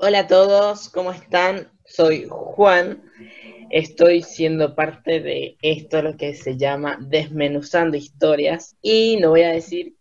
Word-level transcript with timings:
Hola 0.00 0.20
a 0.20 0.26
todos, 0.28 0.90
¿cómo 0.90 1.10
están? 1.10 1.72
Soy 1.84 2.28
Juan. 2.30 3.02
Estoy 3.68 4.22
siendo 4.22 4.76
parte 4.76 5.18
de 5.18 5.58
esto, 5.60 6.02
lo 6.02 6.16
que 6.16 6.34
se 6.34 6.56
llama 6.56 6.98
Desmenuzando 7.00 7.96
Historias. 7.96 8.76
Y 8.80 9.16
no 9.16 9.30
voy 9.30 9.42
a 9.42 9.50
decir, 9.50 9.96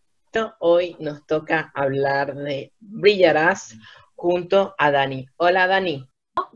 hoy 0.60 0.96
nos 1.00 1.26
toca 1.26 1.72
hablar 1.74 2.36
de 2.36 2.72
Brillarás 2.80 3.74
junto 4.16 4.76
a 4.78 4.92
Dani. 4.92 5.26
Hola 5.38 5.66
Dani. 5.66 6.08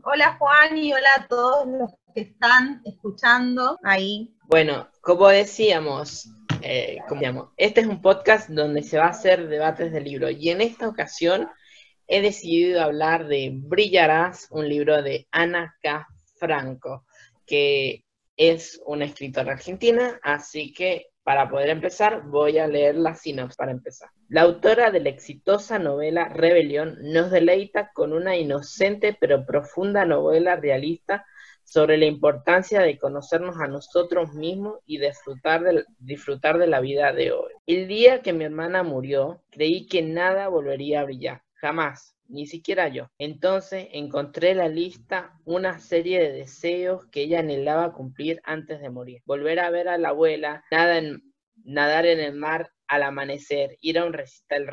Hola 0.04 0.36
Juan 0.38 0.78
y 0.78 0.92
hola 0.92 1.10
a 1.16 1.26
todos 1.26 1.66
los 1.66 1.90
que 2.14 2.20
están 2.20 2.80
escuchando 2.84 3.76
ahí. 3.82 4.36
Bueno, 4.46 4.88
como 5.00 5.26
decíamos, 5.26 6.28
eh, 6.60 6.98
como 7.08 7.52
este 7.56 7.80
es 7.80 7.88
un 7.88 8.00
podcast 8.00 8.48
donde 8.50 8.84
se 8.84 8.98
va 8.98 9.06
a 9.06 9.10
hacer 9.10 9.48
debates 9.48 9.90
de 9.90 10.00
libro 10.00 10.30
y 10.30 10.50
en 10.50 10.60
esta 10.60 10.86
ocasión 10.86 11.48
he 12.12 12.20
decidido 12.20 12.82
hablar 12.82 13.26
de 13.26 13.52
Brillarás, 13.54 14.46
un 14.50 14.68
libro 14.68 15.02
de 15.02 15.26
Ana 15.30 15.74
K. 15.82 16.06
Franco, 16.36 17.06
que 17.46 18.04
es 18.36 18.82
una 18.84 19.06
escritora 19.06 19.52
argentina, 19.52 20.20
así 20.22 20.74
que 20.74 21.06
para 21.22 21.48
poder 21.48 21.70
empezar 21.70 22.24
voy 22.26 22.58
a 22.58 22.66
leer 22.66 22.96
la 22.96 23.14
sinopsis 23.14 23.56
para 23.56 23.72
empezar. 23.72 24.10
La 24.28 24.42
autora 24.42 24.90
de 24.90 25.00
la 25.00 25.08
exitosa 25.08 25.78
novela 25.78 26.28
Rebelión 26.28 26.98
nos 27.00 27.30
deleita 27.30 27.92
con 27.94 28.12
una 28.12 28.36
inocente 28.36 29.16
pero 29.18 29.46
profunda 29.46 30.04
novela 30.04 30.56
realista 30.56 31.24
sobre 31.64 31.96
la 31.96 32.04
importancia 32.04 32.82
de 32.82 32.98
conocernos 32.98 33.56
a 33.58 33.68
nosotros 33.68 34.34
mismos 34.34 34.80
y 34.84 34.98
disfrutar 34.98 35.62
de, 35.62 35.86
disfrutar 35.98 36.58
de 36.58 36.66
la 36.66 36.80
vida 36.80 37.14
de 37.14 37.32
hoy. 37.32 37.52
El 37.66 37.88
día 37.88 38.20
que 38.20 38.34
mi 38.34 38.44
hermana 38.44 38.82
murió, 38.82 39.42
creí 39.50 39.86
que 39.86 40.02
nada 40.02 40.48
volvería 40.48 41.00
a 41.00 41.04
brillar, 41.04 41.42
jamás, 41.62 42.16
ni 42.26 42.46
siquiera 42.46 42.88
yo. 42.88 43.08
Entonces 43.18 43.88
encontré 43.92 44.54
la 44.54 44.68
lista 44.68 45.38
una 45.44 45.78
serie 45.78 46.18
de 46.18 46.32
deseos 46.32 47.06
que 47.06 47.22
ella 47.22 47.38
anhelaba 47.38 47.92
cumplir 47.92 48.40
antes 48.44 48.80
de 48.80 48.90
morir. 48.90 49.22
Volver 49.24 49.60
a 49.60 49.70
ver 49.70 49.88
a 49.88 49.96
la 49.96 50.08
abuela, 50.08 50.64
nada 50.72 50.98
en, 50.98 51.22
nadar 51.64 52.04
en 52.04 52.18
el 52.18 52.34
mar 52.34 52.70
al 52.88 53.04
amanecer, 53.04 53.78
ir 53.80 53.98
a 53.98 54.04
un 54.04 54.12
recital 54.12 54.66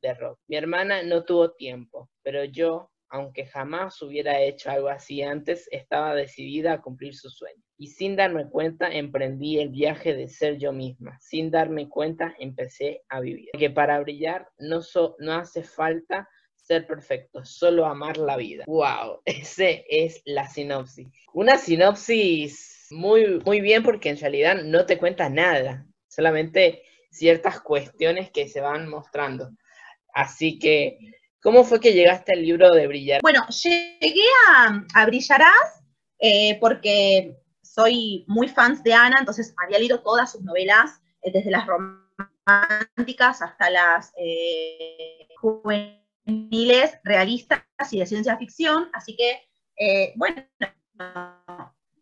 de 0.00 0.14
rock. 0.14 0.38
Mi 0.46 0.56
hermana 0.56 1.02
no 1.02 1.24
tuvo 1.24 1.52
tiempo, 1.52 2.08
pero 2.22 2.44
yo 2.44 2.90
aunque 3.10 3.46
jamás 3.46 4.00
hubiera 4.02 4.40
hecho 4.40 4.70
algo 4.70 4.88
así 4.88 5.22
antes, 5.22 5.68
estaba 5.70 6.14
decidida 6.14 6.72
a 6.74 6.80
cumplir 6.80 7.14
su 7.14 7.28
sueño. 7.28 7.62
Y 7.76 7.88
sin 7.88 8.14
darme 8.14 8.48
cuenta, 8.48 8.88
emprendí 8.88 9.58
el 9.58 9.70
viaje 9.70 10.14
de 10.14 10.28
ser 10.28 10.58
yo 10.58 10.72
misma. 10.72 11.18
Sin 11.20 11.50
darme 11.50 11.88
cuenta, 11.88 12.34
empecé 12.38 13.02
a 13.08 13.20
vivir. 13.20 13.48
Porque 13.52 13.70
para 13.70 13.98
brillar 14.00 14.48
no, 14.58 14.80
no 15.18 15.32
hace 15.32 15.64
falta 15.64 16.28
ser 16.54 16.86
perfecto, 16.86 17.44
solo 17.44 17.84
amar 17.86 18.16
la 18.16 18.36
vida. 18.36 18.64
¡Wow! 18.66 19.22
Ese 19.24 19.84
es 19.88 20.22
la 20.24 20.46
sinopsis. 20.46 21.08
Una 21.32 21.58
sinopsis 21.58 22.86
muy, 22.90 23.40
muy 23.44 23.60
bien 23.60 23.82
porque 23.82 24.10
en 24.10 24.18
realidad 24.18 24.62
no 24.62 24.86
te 24.86 24.98
cuenta 24.98 25.28
nada, 25.28 25.86
solamente 26.08 26.84
ciertas 27.10 27.60
cuestiones 27.60 28.30
que 28.30 28.48
se 28.48 28.60
van 28.60 28.88
mostrando. 28.88 29.50
Así 30.12 30.58
que 30.58 30.98
¿Cómo 31.42 31.64
fue 31.64 31.80
que 31.80 31.94
llegaste 31.94 32.34
al 32.34 32.42
libro 32.42 32.70
de 32.70 32.86
Brillar? 32.86 33.22
Bueno, 33.22 33.46
llegué 33.48 34.24
a, 34.48 35.06
Brillarás 35.06 35.82
eh, 36.18 36.58
porque 36.60 37.34
soy 37.62 38.24
muy 38.28 38.48
fan 38.48 38.82
de 38.82 38.92
Ana, 38.92 39.18
entonces 39.20 39.54
había 39.62 39.78
leído 39.78 40.02
todas 40.02 40.32
sus 40.32 40.42
novelas, 40.42 41.00
eh, 41.22 41.30
desde 41.32 41.50
las 41.50 41.66
románticas 41.66 43.40
hasta 43.40 43.70
las 43.70 44.12
eh, 44.18 45.26
juveniles, 45.38 46.98
realistas 47.04 47.64
y 47.90 48.00
de 48.00 48.06
ciencia 48.06 48.36
ficción, 48.36 48.90
así 48.92 49.16
que, 49.16 50.12
bueno, 50.16 50.44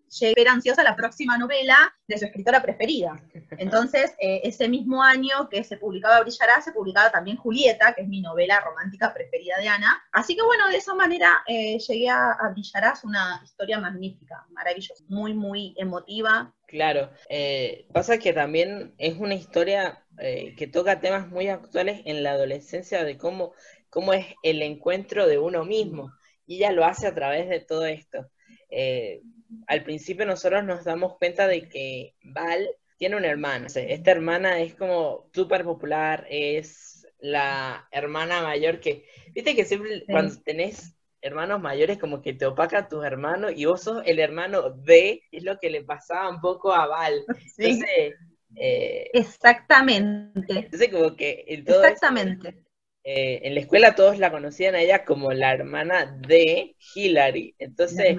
llegué 0.08 0.48
ansiosa 0.48 0.80
a 0.82 0.84
la 0.84 0.96
próxima 0.96 1.36
novela 1.38 1.94
de 2.06 2.18
su 2.18 2.24
escritora 2.24 2.62
preferida. 2.62 3.20
Entonces, 3.58 4.14
eh, 4.20 4.40
ese 4.44 4.68
mismo 4.68 5.02
año 5.02 5.48
que 5.48 5.62
se 5.64 5.76
publicaba 5.76 6.20
Brillará, 6.20 6.60
se 6.62 6.72
publicaba 6.72 7.10
también 7.10 7.36
Julieta, 7.36 7.92
que 7.94 8.02
es 8.02 8.08
mi 8.08 8.20
novela 8.20 8.60
romántica 8.60 9.12
preferida 9.12 9.58
de 9.58 9.68
Ana. 9.68 10.02
Así 10.12 10.34
que 10.34 10.42
bueno, 10.42 10.68
de 10.68 10.76
esa 10.76 10.94
manera 10.94 11.42
eh, 11.46 11.78
llegué 11.78 12.08
a, 12.08 12.32
a 12.32 12.50
Brillarás, 12.50 13.04
una 13.04 13.40
historia 13.44 13.78
magnífica, 13.78 14.46
maravillosa, 14.50 15.04
muy, 15.08 15.34
muy 15.34 15.74
emotiva. 15.76 16.54
Claro, 16.66 17.10
eh, 17.28 17.86
pasa 17.92 18.18
que 18.18 18.32
también 18.32 18.94
es 18.98 19.18
una 19.18 19.34
historia 19.34 20.04
que 20.18 20.66
toca 20.66 20.98
temas 20.98 21.28
muy 21.28 21.46
actuales 21.46 22.02
en 22.04 22.24
la 22.24 22.32
adolescencia 22.32 23.04
de 23.04 23.16
cómo, 23.16 23.52
cómo 23.88 24.12
es 24.12 24.26
el 24.42 24.62
encuentro 24.62 25.28
de 25.28 25.38
uno 25.38 25.64
mismo. 25.64 26.10
Y 26.44 26.56
ella 26.56 26.72
lo 26.72 26.84
hace 26.84 27.06
a 27.06 27.14
través 27.14 27.48
de 27.48 27.60
todo 27.60 27.86
esto. 27.86 28.26
Eh, 28.70 29.22
al 29.66 29.82
principio 29.82 30.26
nosotros 30.26 30.64
nos 30.64 30.84
damos 30.84 31.16
cuenta 31.18 31.46
de 31.46 31.68
que 31.68 32.14
Val 32.22 32.68
tiene 32.96 33.16
una 33.16 33.28
hermana. 33.28 33.66
esta 33.66 34.10
hermana 34.10 34.60
es 34.60 34.74
como 34.74 35.30
súper 35.32 35.64
popular, 35.64 36.26
es 36.28 37.06
la 37.20 37.88
hermana 37.90 38.42
mayor 38.42 38.80
que, 38.80 39.04
viste 39.32 39.54
que 39.54 39.64
siempre 39.64 40.04
cuando 40.06 40.40
tenés 40.42 40.94
hermanos 41.20 41.60
mayores 41.60 41.98
como 41.98 42.22
que 42.22 42.32
te 42.32 42.46
opacan 42.46 42.88
tus 42.88 43.04
hermanos 43.04 43.52
y 43.56 43.64
vos 43.64 43.82
sos 43.82 44.02
el 44.06 44.20
hermano 44.20 44.70
de, 44.70 45.22
es 45.32 45.42
lo 45.42 45.58
que 45.58 45.70
le 45.70 45.82
pasaba 45.82 46.28
un 46.28 46.40
poco 46.40 46.72
a 46.72 46.86
Val. 46.86 47.24
Entonces, 47.56 48.14
eh, 48.56 49.10
Exactamente. 49.12 50.44
Entonces 50.48 50.88
como 50.90 51.14
que 51.16 51.44
Exactamente. 51.46 52.62
Eh, 53.10 53.40
en 53.44 53.54
la 53.54 53.60
escuela 53.60 53.94
todos 53.94 54.18
la 54.18 54.30
conocían 54.30 54.74
a 54.74 54.82
ella 54.82 55.06
como 55.06 55.32
la 55.32 55.54
hermana 55.54 56.14
de 56.28 56.76
Hillary. 56.94 57.54
Entonces, 57.58 58.18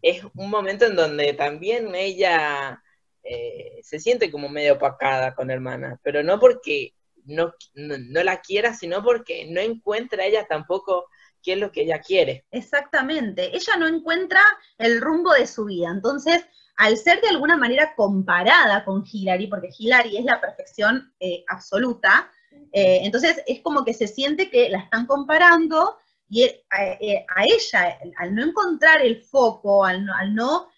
es 0.00 0.22
un 0.36 0.48
momento 0.48 0.86
en 0.86 0.94
donde 0.94 1.32
también 1.32 1.92
ella 1.96 2.80
eh, 3.24 3.80
se 3.82 3.98
siente 3.98 4.30
como 4.30 4.48
medio 4.48 4.74
opacada 4.74 5.34
con 5.34 5.50
hermana, 5.50 5.98
pero 6.04 6.22
no 6.22 6.38
porque 6.38 6.94
no, 7.24 7.52
no, 7.74 8.22
la 8.22 8.40
quiera, 8.40 8.74
sino 8.74 9.02
porque 9.02 9.48
no 9.50 9.60
encuentra 9.60 10.24
ella 10.24 10.46
tampoco 10.46 11.08
qué 11.42 11.54
es 11.54 11.58
lo 11.58 11.72
que 11.72 11.82
ella 11.82 12.00
quiere. 12.00 12.44
Exactamente, 12.52 13.56
ella 13.56 13.76
no 13.76 13.88
encuentra 13.88 14.40
el 14.78 15.00
rumbo 15.00 15.32
de 15.32 15.48
su 15.48 15.64
vida. 15.64 15.90
Entonces, 15.90 16.46
al 16.76 16.96
ser 16.96 17.20
de 17.22 17.28
alguna 17.30 17.56
manera 17.56 17.92
comparada 17.96 18.84
con 18.84 19.02
Hillary, 19.04 19.48
porque 19.48 19.70
Hillary 19.76 20.16
es 20.16 20.24
la 20.24 20.40
perfección 20.40 21.12
eh, 21.18 21.42
absoluta, 21.48 22.30
eh, 22.72 23.00
entonces 23.02 23.42
es 23.46 23.60
como 23.60 23.84
que 23.84 23.94
se 23.94 24.06
siente 24.06 24.50
que 24.50 24.68
la 24.68 24.78
están 24.78 25.06
comparando 25.06 25.96
y 26.28 26.42
eh, 26.42 26.64
eh, 26.78 27.26
a, 27.34 27.44
ella, 27.44 27.98
al 28.18 28.34
no 28.34 28.44
encontrar 28.44 29.02
el 29.02 29.22
foco, 29.22 29.84
al 29.84 30.04
no, 30.34 30.68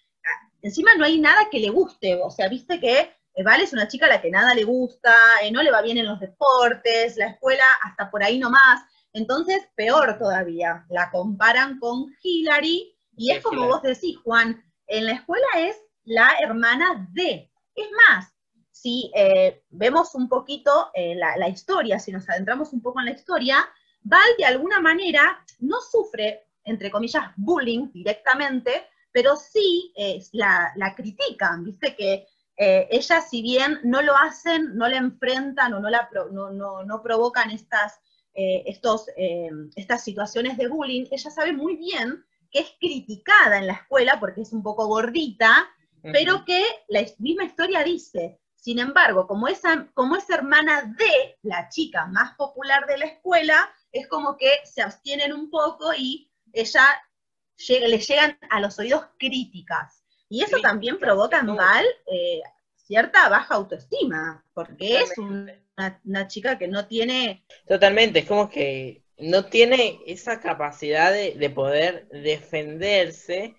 encima 0.61 0.93
no 0.95 1.05
hay 1.05 1.19
nada 1.19 1.49
que 1.51 1.59
le 1.59 1.69
guste, 1.69 2.15
o 2.21 2.29
sea, 2.29 2.47
viste 2.47 2.79
que 2.79 3.11
Vale 3.45 3.63
es 3.63 3.71
una 3.71 3.87
chica 3.87 4.07
a 4.07 4.09
la 4.09 4.21
que 4.21 4.29
nada 4.29 4.53
le 4.53 4.65
gusta, 4.65 5.15
no 5.53 5.63
le 5.63 5.71
va 5.71 5.81
bien 5.81 5.97
en 5.97 6.05
los 6.05 6.19
deportes, 6.19 7.15
la 7.15 7.27
escuela 7.27 7.63
hasta 7.81 8.11
por 8.11 8.21
ahí 8.21 8.37
nomás, 8.37 8.81
entonces 9.13 9.69
peor 9.75 10.17
todavía, 10.19 10.85
la 10.89 11.09
comparan 11.11 11.79
con 11.79 12.13
Hillary 12.21 12.93
y 13.15 13.31
es 13.31 13.41
como 13.41 13.67
vos 13.67 13.81
decís, 13.81 14.17
Juan, 14.23 14.61
en 14.87 15.05
la 15.05 15.13
escuela 15.13 15.47
es 15.57 15.77
la 16.03 16.29
hermana 16.41 17.07
de, 17.13 17.49
es 17.75 17.87
más, 18.07 18.33
si 18.81 19.11
eh, 19.13 19.63
vemos 19.69 20.15
un 20.15 20.27
poquito 20.27 20.89
eh, 20.95 21.13
la, 21.15 21.47
historia, 21.47 21.99
si 21.99 22.11
nos 22.11 22.27
adentramos 22.27 22.73
un 22.73 22.81
poco 22.81 22.99
en 22.99 23.05
la 23.05 23.11
historia, 23.11 23.57
Val 24.03 24.19
de 24.39 24.45
alguna 24.45 24.79
manera 24.79 25.45
no 25.59 25.79
sufre, 25.81 26.47
entre 26.63 26.89
comillas, 26.89 27.25
bullying 27.35 27.91
directamente, 27.91 28.87
pero 29.11 29.35
sí 29.35 29.93
eh, 29.95 30.19
la, 30.31 30.73
critican, 30.95 31.63
viste 31.63 31.95
que 31.95 32.25
ella 32.57 33.21
si 33.21 33.41
bien 33.41 33.79
no 33.83 34.03
lo 34.03 34.15
hacen, 34.15 34.75
no 34.75 34.87
la 34.87 34.97
enfrentan 34.97 35.73
o 35.73 35.79
no, 35.79 35.89
la 35.89 36.07
no, 36.31 37.01
provocan 37.01 37.49
estas, 37.49 37.99
estos, 38.35 39.07
estas 39.75 40.03
situaciones 40.03 40.57
de 40.57 40.67
bullying, 40.67 41.05
ella 41.09 41.31
sabe 41.31 41.53
muy 41.53 41.75
bien 41.77 42.23
que 42.51 42.59
es 42.59 42.75
criticada 42.79 43.57
en 43.57 43.65
la 43.65 43.73
escuela 43.73 44.19
porque 44.19 44.41
es 44.41 44.53
un 44.53 44.61
poco 44.61 44.85
gordita, 44.85 45.67
pero 46.03 46.45
que 46.45 46.63
la 46.87 47.03
misma 47.17 47.45
historia 47.45 47.83
dice, 47.83 48.40
sin 48.61 48.77
embargo, 48.77 49.25
como, 49.25 49.47
esa, 49.47 49.87
como 49.95 50.15
es 50.15 50.29
hermana 50.29 50.83
de 50.95 51.35
la 51.41 51.67
chica 51.69 52.05
más 52.05 52.35
popular 52.35 52.85
de 52.85 52.99
la 52.99 53.05
escuela, 53.05 53.73
es 53.91 54.07
como 54.07 54.37
que 54.37 54.51
se 54.65 54.83
abstienen 54.83 55.33
un 55.33 55.49
poco 55.49 55.91
y 55.97 56.31
ella 56.53 56.85
le 57.67 57.97
llegan 57.97 58.37
a 58.51 58.59
los 58.59 58.77
oídos 58.77 59.03
críticas. 59.17 60.03
Y 60.29 60.43
eso 60.43 60.59
también 60.61 60.99
provoca 60.99 61.39
en 61.39 61.55
Val 61.55 61.85
eh, 62.05 62.41
cierta 62.75 63.29
baja 63.29 63.55
autoestima, 63.55 64.45
porque 64.53 64.99
es 64.99 65.17
una, 65.17 66.27
chica 66.27 66.59
que 66.59 66.67
no 66.67 66.85
tiene... 66.85 67.43
Totalmente, 67.67 68.19
es 68.19 68.25
como 68.27 68.47
que 68.47 69.03
no 69.17 69.45
tiene 69.45 70.01
esa 70.05 70.39
capacidad 70.39 71.11
de, 71.11 71.33
de 71.33 71.49
poder 71.49 72.07
defenderse 72.09 73.55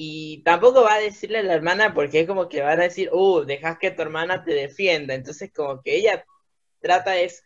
y 0.00 0.42
tampoco 0.44 0.84
va 0.84 0.94
a 0.94 1.00
decirle 1.00 1.38
a 1.38 1.42
la 1.42 1.54
hermana 1.54 1.92
porque 1.92 2.20
es 2.20 2.28
como 2.28 2.48
que 2.48 2.62
van 2.62 2.78
a 2.78 2.84
decir, 2.84 3.10
uh, 3.12 3.40
dejas 3.40 3.78
que 3.80 3.90
tu 3.90 4.00
hermana 4.00 4.44
te 4.44 4.54
defienda. 4.54 5.12
Entonces 5.12 5.50
como 5.52 5.82
que 5.82 5.96
ella 5.96 6.24
trata 6.80 7.18
es... 7.18 7.42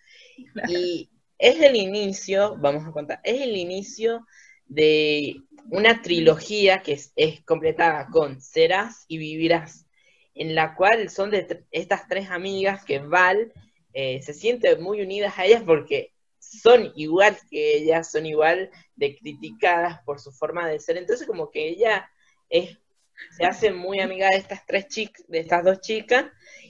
Y 0.69 1.09
es 1.39 1.61
el 1.63 1.77
inicio, 1.77 2.55
vamos 2.59 2.85
a 2.85 2.93
contar, 2.93 3.21
es 3.25 3.41
el 3.41 3.57
inicio 3.57 4.27
de 4.67 5.37
una 5.71 6.03
trilogía 6.03 6.83
que 6.83 7.01
es, 7.17 7.41
completada 7.47 8.09
con 8.13 8.43
Serás 8.43 9.07
y 9.09 9.17
Vivirás, 9.17 9.87
en 10.35 10.55
la 10.55 10.75
cual 10.75 11.09
son 11.09 11.31
de 11.31 11.65
estas 11.71 12.07
tres 12.07 12.29
amigas 12.29 12.85
que 12.85 12.99
Val 12.99 13.51
eh, 13.95 14.21
se 14.21 14.35
siente 14.35 14.77
muy 14.77 15.01
unidas 15.01 15.39
a 15.39 15.47
ellas 15.47 15.63
porque 15.65 16.13
son 16.39 16.93
igual 16.97 17.35
que 17.51 17.79
ellas, 17.79 18.13
son 18.13 18.27
igual 18.27 18.71
de 18.95 19.17
criticadas 19.17 20.03
por 20.05 20.21
su 20.21 20.33
forma 20.33 20.69
de 20.69 20.81
ser. 20.81 20.99
Entonces 20.99 21.27
como 21.27 21.51
que 21.51 21.67
ella 21.67 22.11
es, 22.53 22.79
se 23.37 23.45
hace 23.45 23.73
muy 23.73 24.01
amiga 24.01 24.29
de 24.29 24.37
estas 24.37 24.65
tres 24.67 24.89
chicas, 24.89 25.25
de 25.27 25.41
estas 25.41 25.65
dos 25.65 25.81
chicas, 25.81 26.27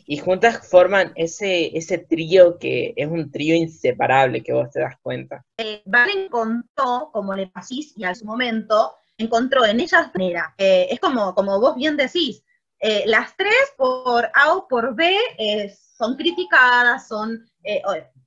y 0.07 0.19
juntas 0.19 0.69
forman 0.69 1.13
ese, 1.17 1.77
ese 1.77 1.99
trío 1.99 2.59
que 2.59 2.93
es 2.97 3.09
un 3.09 3.31
trío 3.31 3.55
inseparable 3.55 4.43
que 4.43 4.53
vos 4.53 4.71
te 4.71 4.81
das 4.81 4.97
cuenta. 5.03 5.45
Eh, 5.59 5.83
encontró, 6.15 7.11
como 7.13 7.35
le 7.35 7.49
pasís 7.49 7.97
y 7.97 8.05
a 8.05 8.15
su 8.15 8.25
momento, 8.25 8.95
encontró 9.19 9.65
en 9.65 9.81
ellas 9.81 10.11
manera. 10.15 10.55
Eh, 10.59 10.89
es 10.91 11.01
como, 11.01 11.35
como 11.35 11.61
vos 11.61 11.77
bien 11.77 11.97
decís, 11.97 12.43
eh, 12.81 13.05
las 13.07 13.37
tres 13.37 13.55
por 13.77 14.31
A 14.35 14.55
o 14.55 14.67
por 14.67 14.95
B 14.95 15.17
eh, 15.39 15.75
son 15.97 16.17
criticadas, 16.17 17.07
son 17.09 17.49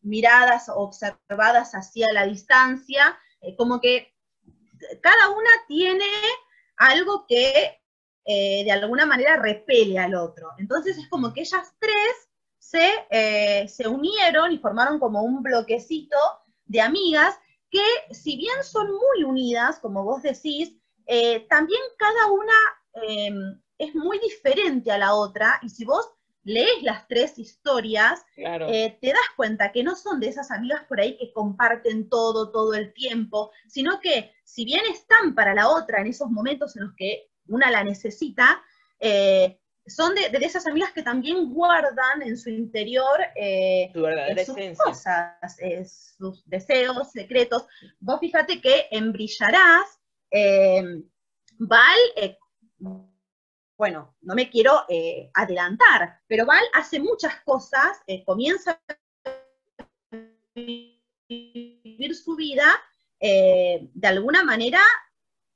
miradas, 0.02 0.70
observadas 0.74 1.74
hacia 1.74 2.08
la 2.14 2.26
distancia, 2.26 3.18
como 3.58 3.82
que 3.82 4.14
cada 5.02 5.30
una 5.30 5.50
tiene 5.68 6.06
algo 6.78 7.26
que 7.28 7.80
eh, 8.26 8.64
de 8.64 8.72
alguna 8.72 9.06
manera 9.06 9.38
repele 9.38 10.00
al 10.00 10.16
otro. 10.16 10.50
Entonces 10.58 10.98
es 10.98 11.08
como 11.10 11.32
que 11.34 11.42
ellas 11.42 11.76
tres 11.80 12.30
se, 12.58 12.90
eh, 13.12 13.68
se 13.68 13.88
unieron 13.88 14.52
y 14.52 14.58
formaron 14.58 15.00
como 15.00 15.22
un 15.22 15.44
bloquecito 15.44 16.18
de 16.66 16.82
amigas 16.82 17.36
que 17.70 17.84
si 18.12 18.38
bien 18.38 18.64
son 18.64 18.88
muy 18.88 19.24
unidas, 19.24 19.80
como 19.80 20.04
vos 20.04 20.24
decís, 20.24 20.76
eh, 21.06 21.46
también 21.50 21.82
cada 21.98 22.32
una 22.32 22.54
es 23.78 23.94
muy 23.94 24.18
diferente 24.20 24.90
a 24.90 24.98
la 24.98 25.14
otra 25.14 25.60
y 25.62 25.70
si 25.70 25.84
vos 25.84 26.10
lees 26.46 26.82
las 26.84 27.08
tres 27.08 27.38
historias, 27.38 28.26
te 28.36 28.98
das 29.02 29.30
cuenta 29.36 29.72
que 29.72 29.84
no 29.84 29.96
son 29.96 30.20
de 30.20 30.30
esas 30.30 30.52
amigas 30.52 30.84
por 30.88 31.02
ahí 31.02 31.18
que 31.18 31.34
comparten 31.34 32.08
todo, 32.08 32.52
todo 32.52 32.74
el 32.76 32.94
tiempo, 32.94 33.52
sino 33.68 34.00
que 34.00 34.32
si 34.44 34.64
bien 34.64 34.84
están 34.92 35.36
para 35.36 35.54
la 35.54 35.70
otra 35.70 36.00
en 36.00 36.08
esos 36.08 36.30
momentos 36.30 36.78
en 36.78 36.84
los 36.84 36.94
que 36.96 37.30
una 37.48 37.70
la 37.72 37.84
necesita, 37.84 38.62
eh, 39.00 39.60
son 39.88 40.16
de, 40.16 40.32
esas 40.42 40.66
amigas 40.66 40.92
que 40.94 41.04
también 41.04 41.54
guardan 41.54 42.22
en 42.24 42.38
su 42.38 42.50
interior 42.50 43.20
eh, 43.36 43.92
sus 44.46 44.56
cosas, 44.78 45.60
eh, 45.60 45.86
sus 45.86 46.44
deseos, 46.48 47.12
secretos. 47.12 47.68
Vos 48.00 48.20
fíjate 48.20 48.62
que 48.62 48.88
en 48.90 49.12
Brillarás, 49.12 50.00
Val, 51.60 52.00
bueno, 53.78 54.16
no 54.22 54.36
me 54.36 54.50
quiero 54.50 54.86
adelantar, 55.34 56.20
pero 56.28 56.46
Val 56.46 56.64
hace 56.74 57.00
muchas 57.00 57.42
cosas, 57.44 58.00
comienza 58.26 58.80
a 58.90 58.96
vivir 61.28 62.16
su 62.16 62.36
vida 62.36 62.66
de 63.20 64.08
alguna 64.08 64.44
manera 64.44 64.80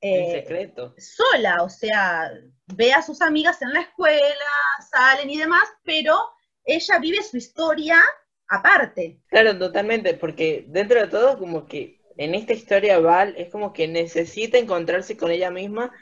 eh, 0.02 0.40
secreto. 0.40 0.94
sola, 0.96 1.62
o 1.62 1.68
sea, 1.68 2.32
ve 2.74 2.92
a 2.92 3.02
sus 3.02 3.20
amigas 3.20 3.60
en 3.60 3.72
la 3.74 3.82
escuela, 3.82 4.50
salen 4.90 5.28
y 5.28 5.36
demás, 5.36 5.68
pero 5.84 6.16
ella 6.64 6.98
vive 6.98 7.22
su 7.22 7.36
historia 7.36 8.02
aparte. 8.48 9.20
Claro, 9.26 9.58
totalmente, 9.58 10.14
porque 10.14 10.64
dentro 10.68 11.00
de 11.00 11.08
todo, 11.08 11.38
como 11.38 11.66
que 11.66 12.00
en 12.16 12.34
esta 12.34 12.54
historia 12.54 12.98
Val 12.98 13.34
es 13.36 13.50
como 13.50 13.74
que 13.74 13.88
necesita 13.88 14.56
encontrarse 14.56 15.18
con 15.18 15.30
ella 15.30 15.50
misma 15.50 15.92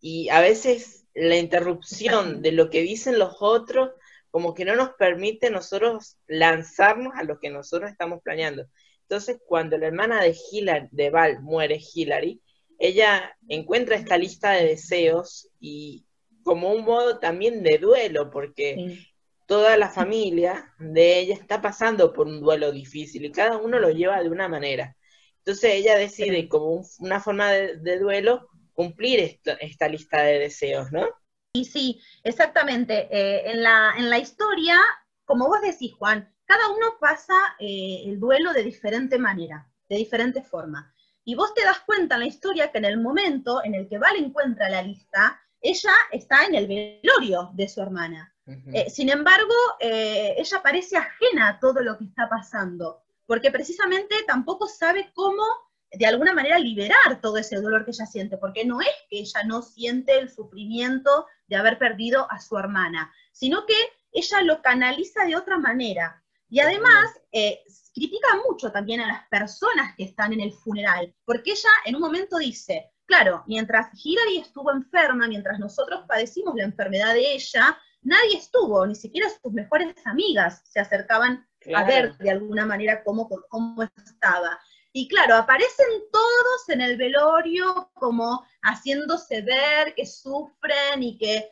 y 0.00 0.28
a 0.28 0.42
veces 0.42 1.05
la 1.16 1.36
interrupción 1.36 2.42
de 2.42 2.52
lo 2.52 2.70
que 2.70 2.82
dicen 2.82 3.18
los 3.18 3.36
otros 3.40 3.90
como 4.30 4.54
que 4.54 4.66
no 4.66 4.76
nos 4.76 4.90
permite 4.90 5.50
nosotros 5.50 6.18
lanzarnos 6.26 7.14
a 7.16 7.24
lo 7.24 7.38
que 7.40 7.48
nosotros 7.48 7.90
estamos 7.90 8.20
planeando. 8.22 8.66
Entonces, 9.02 9.38
cuando 9.46 9.78
la 9.78 9.86
hermana 9.86 10.22
de 10.22 10.36
Hillary, 10.52 10.88
de 10.90 11.10
Val 11.10 11.40
muere, 11.40 11.80
Hillary, 11.94 12.42
ella 12.78 13.34
encuentra 13.48 13.96
esta 13.96 14.18
lista 14.18 14.50
de 14.50 14.66
deseos 14.66 15.48
y 15.58 16.04
como 16.42 16.70
un 16.72 16.84
modo 16.84 17.18
también 17.18 17.62
de 17.62 17.78
duelo, 17.78 18.30
porque 18.30 18.98
toda 19.46 19.76
la 19.76 19.88
familia 19.88 20.74
de 20.78 21.18
ella 21.20 21.34
está 21.34 21.62
pasando 21.62 22.12
por 22.12 22.26
un 22.26 22.40
duelo 22.40 22.72
difícil 22.72 23.24
y 23.24 23.32
cada 23.32 23.56
uno 23.56 23.78
lo 23.78 23.90
lleva 23.90 24.22
de 24.22 24.28
una 24.28 24.48
manera. 24.48 24.96
Entonces 25.38 25.74
ella 25.74 25.96
decide 25.96 26.48
como 26.48 26.84
una 26.98 27.20
forma 27.20 27.52
de, 27.52 27.98
duelo 27.98 28.48
cumplir 28.76 29.40
esta, 29.58 29.88
lista 29.88 30.22
de 30.22 30.38
deseos, 30.38 30.92
¿no? 30.92 31.08
Y 31.54 31.64
sí, 31.64 32.00
exactamente. 32.22 33.08
Eh, 33.10 33.50
en, 33.50 33.62
la, 33.64 33.94
en 33.98 34.08
la 34.08 34.18
historia, 34.18 34.78
como 35.24 35.48
vos 35.48 35.60
decís, 35.60 35.92
Juan, 35.94 36.32
cada 36.44 36.68
uno 36.70 36.96
pasa 37.00 37.34
eh, 37.58 38.02
el 38.04 38.20
duelo 38.20 38.52
de 38.52 38.62
diferente 38.62 39.18
manera, 39.18 39.68
de 39.88 39.96
diferente 39.96 40.42
forma. 40.42 40.94
Y 41.24 41.34
vos 41.34 41.52
te 41.54 41.64
das 41.64 41.80
cuenta 41.80 42.14
en 42.14 42.20
la 42.20 42.26
historia 42.26 42.70
que 42.70 42.78
en 42.78 42.84
el 42.84 43.00
momento 43.00 43.64
en 43.64 43.74
el 43.74 43.88
que 43.88 43.98
Val 43.98 44.14
encuentra 44.16 44.68
la 44.68 44.82
lista, 44.82 45.40
ella 45.60 45.92
está 46.12 46.44
en 46.44 46.54
el 46.54 46.68
velorio 46.68 47.50
de 47.54 47.68
su 47.68 47.82
hermana. 47.82 48.32
Eh, 48.72 48.88
sin 48.90 49.10
embargo, 49.10 49.54
eh, 49.80 50.36
ella 50.38 50.62
parece 50.62 50.96
ajena 50.96 51.48
a 51.48 51.58
todo 51.58 51.80
lo 51.80 51.98
que 51.98 52.04
está 52.04 52.28
pasando, 52.28 53.02
porque 53.26 53.50
precisamente 53.50 54.14
tampoco 54.24 54.68
sabe 54.68 55.10
cómo, 55.14 55.42
de 55.92 56.06
alguna 56.06 56.32
manera, 56.32 56.58
liberar 56.58 57.20
todo 57.22 57.38
ese 57.38 57.56
dolor 57.56 57.84
que 57.84 57.92
ella 57.92 58.06
siente, 58.06 58.38
porque 58.38 58.64
no 58.64 58.80
es 58.80 58.88
que 59.08 59.20
ella 59.20 59.42
no 59.44 59.62
siente 59.62 60.18
el 60.18 60.30
sufrimiento 60.30 61.26
de 61.46 61.56
haber 61.56 61.78
perdido 61.78 62.30
a 62.30 62.40
su 62.40 62.58
hermana, 62.58 63.12
sino 63.32 63.66
que 63.66 63.74
ella 64.12 64.42
lo 64.42 64.62
canaliza 64.62 65.24
de 65.24 65.36
otra 65.36 65.58
manera. 65.58 66.22
Y 66.48 66.60
además, 66.60 67.06
eh, 67.32 67.60
critica 67.94 68.28
mucho 68.48 68.70
también 68.70 69.00
a 69.00 69.06
las 69.06 69.28
personas 69.28 69.94
que 69.96 70.04
están 70.04 70.32
en 70.32 70.40
el 70.40 70.52
funeral, 70.52 71.14
porque 71.24 71.52
ella 71.52 71.70
en 71.84 71.96
un 71.96 72.02
momento 72.02 72.38
dice, 72.38 72.92
claro, 73.04 73.42
mientras 73.46 73.88
Hillary 74.04 74.38
estuvo 74.38 74.70
enferma, 74.70 75.26
mientras 75.28 75.58
nosotros 75.58 76.04
padecimos 76.06 76.54
la 76.54 76.64
enfermedad 76.64 77.14
de 77.14 77.34
ella, 77.34 77.78
nadie 78.02 78.36
estuvo, 78.36 78.86
ni 78.86 78.94
siquiera 78.94 79.28
sus 79.30 79.52
mejores 79.52 79.94
amigas 80.04 80.62
se 80.64 80.80
acercaban 80.80 81.46
a 81.74 81.84
ver 81.84 82.16
de 82.18 82.30
alguna 82.30 82.64
manera 82.64 83.02
cómo, 83.02 83.28
cómo 83.48 83.82
estaba. 83.82 84.60
Y 84.98 85.08
claro, 85.08 85.34
aparecen 85.34 85.86
todos 86.10 86.68
en 86.70 86.80
el 86.80 86.96
velorio 86.96 87.90
como 87.92 88.46
haciéndose 88.62 89.42
ver 89.42 89.94
que 89.94 90.06
sufren 90.06 91.02
y 91.02 91.18
que... 91.18 91.50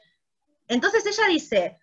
Entonces 0.67 1.05
ella 1.05 1.29
dice, 1.29 1.79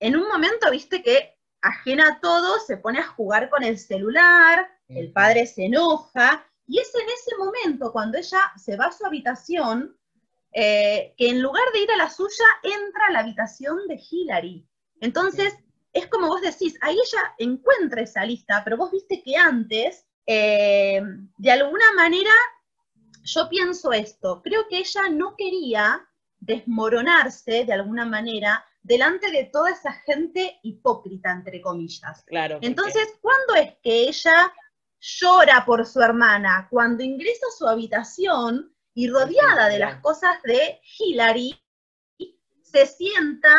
en 0.00 0.16
un 0.16 0.26
momento, 0.26 0.68
viste 0.72 1.04
que 1.04 1.38
ajena 1.62 2.08
a 2.08 2.20
todo, 2.20 2.58
se 2.58 2.78
pone 2.78 2.98
a 2.98 3.06
jugar 3.06 3.48
con 3.48 3.62
el 3.62 3.78
celular, 3.78 4.68
el 4.88 5.12
padre 5.12 5.46
se 5.46 5.66
enoja, 5.66 6.44
y 6.66 6.80
es 6.80 6.92
en 6.92 7.06
ese 7.08 7.36
momento, 7.36 7.92
cuando 7.92 8.18
ella 8.18 8.52
se 8.56 8.76
va 8.76 8.86
a 8.86 8.92
su 8.92 9.06
habitación, 9.06 9.96
eh, 10.50 11.14
que 11.16 11.28
en 11.28 11.40
lugar 11.40 11.62
de 11.74 11.78
ir 11.78 11.92
a 11.92 11.96
la 11.96 12.10
suya, 12.10 12.44
entra 12.64 13.06
a 13.06 13.12
la 13.12 13.20
habitación 13.20 13.86
de 13.86 14.02
Hillary. 14.10 14.66
Entonces, 15.00 15.54
es 15.92 16.08
como 16.08 16.26
vos 16.26 16.40
decís, 16.40 16.76
ahí 16.80 16.94
ella 16.94 17.34
encuentra 17.38 18.02
esa 18.02 18.24
lista, 18.24 18.62
pero 18.64 18.76
vos 18.76 18.90
viste 18.90 19.22
que 19.22 19.36
antes, 19.36 20.04
eh, 20.26 21.02
de 21.36 21.50
alguna 21.50 21.92
manera, 21.94 22.32
yo 23.22 23.48
pienso 23.48 23.92
esto, 23.92 24.42
creo 24.42 24.66
que 24.68 24.78
ella 24.78 25.08
no 25.10 25.34
quería 25.36 26.06
desmoronarse 26.38 27.64
de 27.64 27.72
alguna 27.72 28.04
manera 28.04 28.64
delante 28.82 29.30
de 29.30 29.44
toda 29.44 29.70
esa 29.70 29.92
gente 29.92 30.58
hipócrita, 30.62 31.32
entre 31.32 31.60
comillas. 31.60 32.22
Claro. 32.26 32.58
Entonces, 32.60 33.08
¿cuándo 33.20 33.54
es 33.54 33.74
que 33.82 34.08
ella 34.08 34.52
llora 35.00 35.64
por 35.64 35.86
su 35.86 36.00
hermana? 36.00 36.68
Cuando 36.70 37.02
ingresa 37.02 37.46
a 37.48 37.56
su 37.56 37.66
habitación 37.66 38.74
y 38.92 39.08
rodeada 39.08 39.68
de 39.68 39.78
las 39.78 40.00
cosas 40.00 40.40
de 40.42 40.80
Hillary, 40.98 41.58
se 42.62 42.86
sienta, 42.86 43.56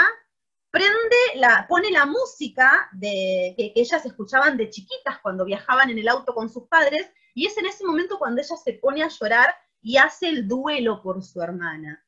prende 0.75 1.15
la, 1.36 1.65
pone 1.70 1.89
la 1.89 2.05
música 2.05 2.89
de, 2.91 3.53
que, 3.55 3.72
ellas 3.77 4.05
escuchaban 4.05 4.58
de 4.58 4.70
chiquitas 4.70 5.20
cuando 5.20 5.46
viajaban 5.46 5.89
en 5.89 6.00
el 6.00 6.10
auto 6.10 6.36
con 6.36 6.50
sus 6.50 6.67
padres, 6.67 7.10
y 7.34 7.46
es 7.46 7.58
en 7.58 7.65
ese 7.65 7.86
momento 7.86 8.20
cuando 8.20 8.41
ella 8.41 8.58
se 8.58 8.74
pone 8.74 9.01
a 9.01 9.08
llorar 9.08 9.55
y 9.82 9.96
hace 9.96 10.27
el 10.27 10.50
duelo 10.50 11.01
por 11.01 11.24
su 11.24 11.41
hermana. 11.41 12.05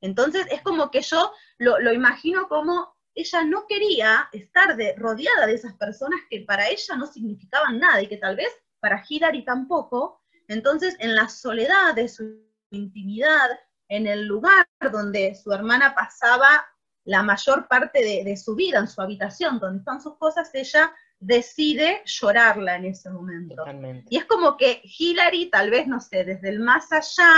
Entonces 0.00 0.46
es 0.52 0.62
como 0.62 0.88
que 0.92 1.02
yo 1.02 1.32
lo, 1.58 1.92
imagino 1.92 2.46
como 2.46 2.94
ella 3.12 3.42
no 3.42 3.66
quería 3.66 4.28
estar 4.32 4.76
de, 4.76 4.94
rodeada 4.96 5.48
de 5.48 5.54
esas 5.54 5.74
personas 5.74 6.20
que 6.30 6.42
para 6.42 6.68
ella 6.68 6.94
no 6.96 7.06
significaban 7.06 7.80
nada 7.80 8.00
y 8.02 8.06
que 8.06 8.18
tal 8.18 8.36
vez 8.36 8.52
para 8.78 9.02
Hillary 9.08 9.44
tampoco. 9.44 10.22
Entonces 10.46 10.94
en 11.00 11.16
la 11.16 11.28
soledad 11.28 11.96
de 11.96 12.08
su 12.08 12.40
intimidad, 12.70 13.48
en 13.88 14.06
el 14.06 14.26
lugar 14.26 14.68
donde 14.92 15.34
su 15.34 15.52
hermana 15.52 15.92
pasaba 15.92 16.64
la 17.06 17.22
mayor 17.22 17.66
parte 17.68 18.22
de, 18.24 18.36
su 18.36 18.54
vida, 18.54 18.78
en 18.80 18.88
su 18.88 19.00
habitación, 19.00 19.58
donde 19.58 19.78
están 19.78 20.00
sus 20.02 20.16
cosas, 20.18 20.50
ella 20.54 20.92
decide 21.20 22.02
llorarla 22.04 22.76
en 22.76 22.86
ese 22.86 23.08
momento. 23.10 23.54
Totalmente. 23.54 24.06
Y 24.10 24.18
es 24.18 24.24
como 24.26 24.56
que 24.56 24.82
Hillary, 24.84 25.48
tal 25.50 25.70
vez, 25.70 25.86
no 25.86 26.00
sé, 26.00 26.24
desde 26.24 26.48
el 26.50 26.58
más 26.60 26.92
allá, 26.92 27.30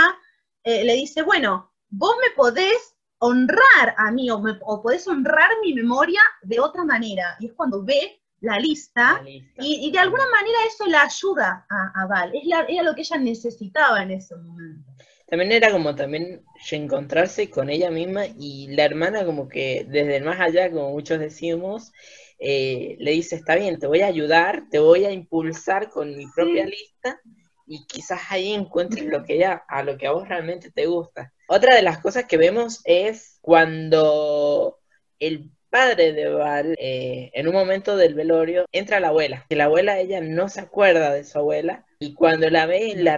eh, 0.63 0.83
le 0.83 0.93
dice, 0.95 1.21
bueno, 1.21 1.71
vos 1.89 2.15
me 2.19 2.35
podés 2.35 2.95
honrar 3.19 3.95
a 3.97 4.11
mí 4.11 4.29
o, 4.31 4.39
me, 4.39 4.57
o, 4.61 4.81
podés 4.81 5.07
honrar 5.07 5.49
mi 5.61 5.73
memoria 5.73 6.21
de 6.41 6.59
otra 6.59 6.83
manera. 6.83 7.37
Y 7.39 7.47
es 7.47 7.53
cuando 7.53 7.83
ve 7.83 8.21
la 8.41 8.57
lista, 8.57 9.13
La 9.13 9.21
lista. 9.21 9.61
y, 9.63 9.87
y 9.87 9.91
de 9.91 9.99
alguna 9.99 10.25
manera 10.31 10.57
eso 10.67 10.85
la 10.87 11.03
ayuda 11.03 11.65
a, 11.69 12.01
a 12.01 12.07
Val. 12.07 12.31
Es 12.33 12.45
la- 12.45 12.65
era 12.67 12.83
lo 12.83 12.95
que 12.95 13.01
ella 13.01 13.17
necesitaba 13.17 14.01
en 14.01 14.11
ese 14.11 14.35
momento. 14.35 14.89
También 15.29 15.51
era 15.51 15.71
como 15.71 15.95
también 15.95 16.43
encontrarse 16.71 17.49
con 17.49 17.69
ella 17.69 17.91
misma 17.91 18.25
y 18.25 18.67
la 18.69 18.85
hermana 18.85 19.25
como 19.25 19.47
que 19.47 19.85
desde 19.87 20.17
el 20.17 20.23
más 20.23 20.39
allá, 20.39 20.71
como 20.71 20.91
muchos 20.91 21.19
decimos, 21.19 21.91
eh, 22.39 22.95
le 22.99 23.11
dice, 23.11 23.35
está 23.35 23.55
bien, 23.55 23.77
te 23.77 23.85
voy 23.85 24.01
a 24.01 24.07
ayudar, 24.07 24.63
te 24.71 24.79
voy 24.79 25.05
a 25.05 25.11
impulsar 25.11 25.89
con 25.89 26.17
mi 26.17 26.25
propia 26.33 26.65
lista 26.65 27.21
y 27.67 27.85
quizás 27.85 28.21
ahí 28.29 28.53
encuentres 28.53 29.05
lo 29.05 29.23
que 29.23 29.35
ella, 29.35 29.63
a 29.67 29.83
lo 29.83 29.97
que 29.97 30.07
a 30.07 30.11
vos 30.13 30.27
realmente 30.27 30.71
te 30.71 30.87
gusta. 30.87 31.31
Otra 31.47 31.75
de 31.75 31.83
las 31.83 31.99
cosas 31.99 32.25
que 32.25 32.37
vemos 32.37 32.81
es 32.85 33.37
cuando 33.41 34.79
el 35.19 35.51
padre 35.69 36.13
de 36.13 36.29
Val, 36.29 36.75
eh, 36.79 37.31
en 37.33 37.47
un 37.47 37.53
momento 37.53 37.95
del 37.97 38.13
velorio, 38.13 38.65
entra 38.71 38.99
la 38.99 39.09
abuela. 39.09 39.45
Que 39.49 39.55
la 39.55 39.65
abuela, 39.65 39.99
ella 39.99 40.21
no 40.21 40.49
se 40.49 40.61
acuerda 40.61 41.13
de 41.13 41.23
su 41.23 41.37
abuela, 41.37 41.85
y 41.99 42.13
cuando 42.13 42.49
la 42.49 42.65
ve, 42.65 42.93
la 42.95 43.17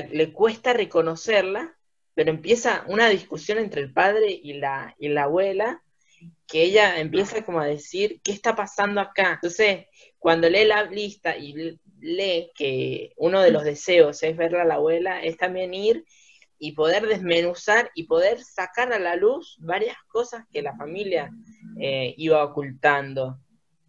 le 0.00 0.32
cuesta 0.32 0.72
reconocerla, 0.72 1.76
pero 2.14 2.30
empieza 2.30 2.84
una 2.88 3.08
discusión 3.08 3.58
entre 3.58 3.82
el 3.82 3.92
padre 3.92 4.30
y 4.30 4.54
la, 4.54 4.94
y 4.98 5.08
la 5.08 5.24
abuela, 5.24 5.82
que 6.46 6.62
ella 6.62 6.98
empieza 6.98 7.44
como 7.44 7.60
a 7.60 7.66
decir, 7.66 8.20
¿qué 8.24 8.32
está 8.32 8.56
pasando 8.56 9.00
acá? 9.00 9.34
Entonces, 9.34 9.86
cuando 10.18 10.48
lee 10.48 10.64
la 10.64 10.84
lista 10.84 11.36
y 11.36 11.78
lee 12.00 12.50
que 12.54 13.12
uno 13.16 13.40
de 13.42 13.50
los 13.50 13.64
deseos 13.64 14.22
es 14.22 14.36
verla 14.36 14.62
a 14.62 14.66
la 14.66 14.74
abuela, 14.74 15.22
es 15.22 15.36
también 15.36 15.74
ir 15.74 16.04
y 16.58 16.72
poder 16.72 17.06
desmenuzar 17.06 17.90
y 17.94 18.04
poder 18.04 18.42
sacar 18.42 18.92
a 18.92 18.98
la 18.98 19.16
luz 19.16 19.56
varias 19.60 19.96
cosas 20.08 20.44
que 20.50 20.62
la 20.62 20.76
familia 20.76 21.30
eh, 21.80 22.14
iba 22.16 22.42
ocultando, 22.44 23.38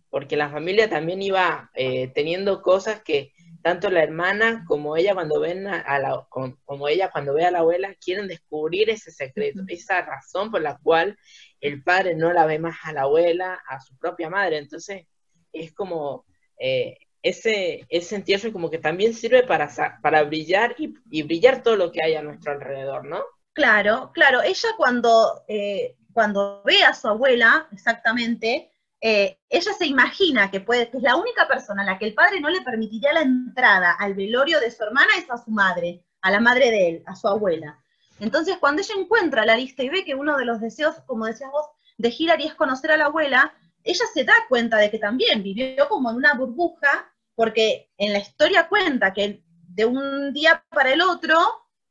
porque 0.10 0.36
la 0.38 0.50
familia 0.50 0.90
también 0.90 1.22
iba 1.22 1.70
eh, 1.74 2.10
teniendo 2.14 2.62
cosas 2.62 3.02
que 3.04 3.32
tanto 3.62 3.90
la 3.90 4.04
hermana 4.04 4.64
como 4.68 4.96
ella 4.96 5.14
cuando 5.14 5.40
ven 5.40 5.68
a, 5.68 6.00
la, 6.00 6.26
com- 6.30 6.56
como 6.64 6.88
ella 6.88 7.12
cuando 7.12 7.34
ve 7.34 7.46
a 7.46 7.52
la 7.52 7.60
abuela 7.60 7.94
quieren 7.96 8.28
descubrir 8.28 8.90
ese 8.90 9.12
secreto, 9.12 9.62
esa 9.68 10.02
razón 10.02 10.50
por 10.50 10.62
la 10.62 10.78
cual 10.78 11.18
el 11.60 11.84
padre 11.84 12.16
no 12.16 12.32
la 12.32 12.46
ve 12.46 12.58
más 12.60 12.78
a 12.84 12.94
la 12.94 13.02
abuela, 13.02 13.60
a 13.68 13.82
su 13.82 13.98
propia 13.98 14.30
madre, 14.30 14.58
entonces 14.58 15.06
es 15.52 15.74
como 15.74 16.26
eh, 16.58 16.98
ese, 17.22 17.86
ese 17.90 18.16
entierro 18.16 18.54
como 18.54 18.70
que 18.70 18.78
también 18.78 19.14
sirve 19.14 19.44
para, 19.44 19.70
para 20.02 20.24
brillar 20.24 20.76
y, 20.78 20.94
y 21.10 21.24
brillar 21.24 21.64
todo 21.64 21.76
lo 21.76 21.92
que 21.92 22.04
hay 22.04 22.16
a 22.16 22.22
nuestro 22.22 22.52
alrededor, 22.52 23.06
¿no? 23.06 23.22
Claro, 23.54 24.12
claro. 24.14 24.42
Ella 24.42 24.70
cuando, 24.78 25.44
eh, 25.48 25.98
cuando 26.14 26.62
ve 26.64 26.84
a 26.84 26.94
su 26.94 27.08
abuela, 27.08 27.68
exactamente, 27.72 28.72
eh, 29.02 29.38
ella 29.50 29.74
se 29.74 29.86
imagina 29.86 30.52
que, 30.52 30.60
puede, 30.62 30.90
que 30.90 30.98
es 30.98 31.04
la 31.04 31.16
única 31.16 31.48
persona 31.48 31.84
a 31.84 31.86
la 31.86 31.98
que 31.98 32.06
el 32.06 32.14
padre 32.14 32.40
no 32.42 32.50
le 32.50 32.62
permitiría 32.62 33.14
la 33.14 33.22
entrada 33.22 33.96
al 34.00 34.14
velorio 34.14 34.60
de 34.60 34.72
su 34.72 34.84
hermana 34.84 35.12
es 35.18 35.30
a 35.30 35.38
su 35.38 35.52
madre, 35.52 36.04
a 36.22 36.32
la 36.32 36.40
madre 36.40 36.70
de 36.72 36.90
él, 36.90 37.04
a 37.06 37.16
su 37.16 37.28
abuela. 37.28 37.80
Entonces, 38.20 38.58
cuando 38.60 38.82
ella 38.82 38.96
encuentra 38.98 39.46
la 39.46 39.56
lista 39.56 39.84
y 39.84 39.90
ve 39.90 40.04
que 40.04 40.16
uno 40.16 40.38
de 40.38 40.46
los 40.46 40.60
deseos, 40.60 40.96
como 41.06 41.26
decías 41.26 41.52
vos, 41.52 41.68
de 41.98 42.14
Hillary 42.18 42.48
es 42.48 42.54
conocer 42.56 42.92
a 42.92 42.98
la 42.98 43.06
abuela, 43.06 43.54
ella 43.84 44.06
se 44.14 44.24
da 44.24 44.34
cuenta 44.50 44.78
de 44.78 44.92
que 44.92 45.00
también 45.00 45.42
vivió 45.42 45.88
como 45.88 46.10
en 46.10 46.18
una 46.18 46.34
burbuja, 46.34 47.09
porque 47.40 47.90
en 47.98 48.12
la 48.12 48.20
historia 48.20 48.68
cuenta 48.68 49.14
que 49.14 49.42
de 49.46 49.86
un 49.86 50.34
día 50.34 50.62
para 50.72 50.92
el 50.92 51.00
otro 51.00 51.38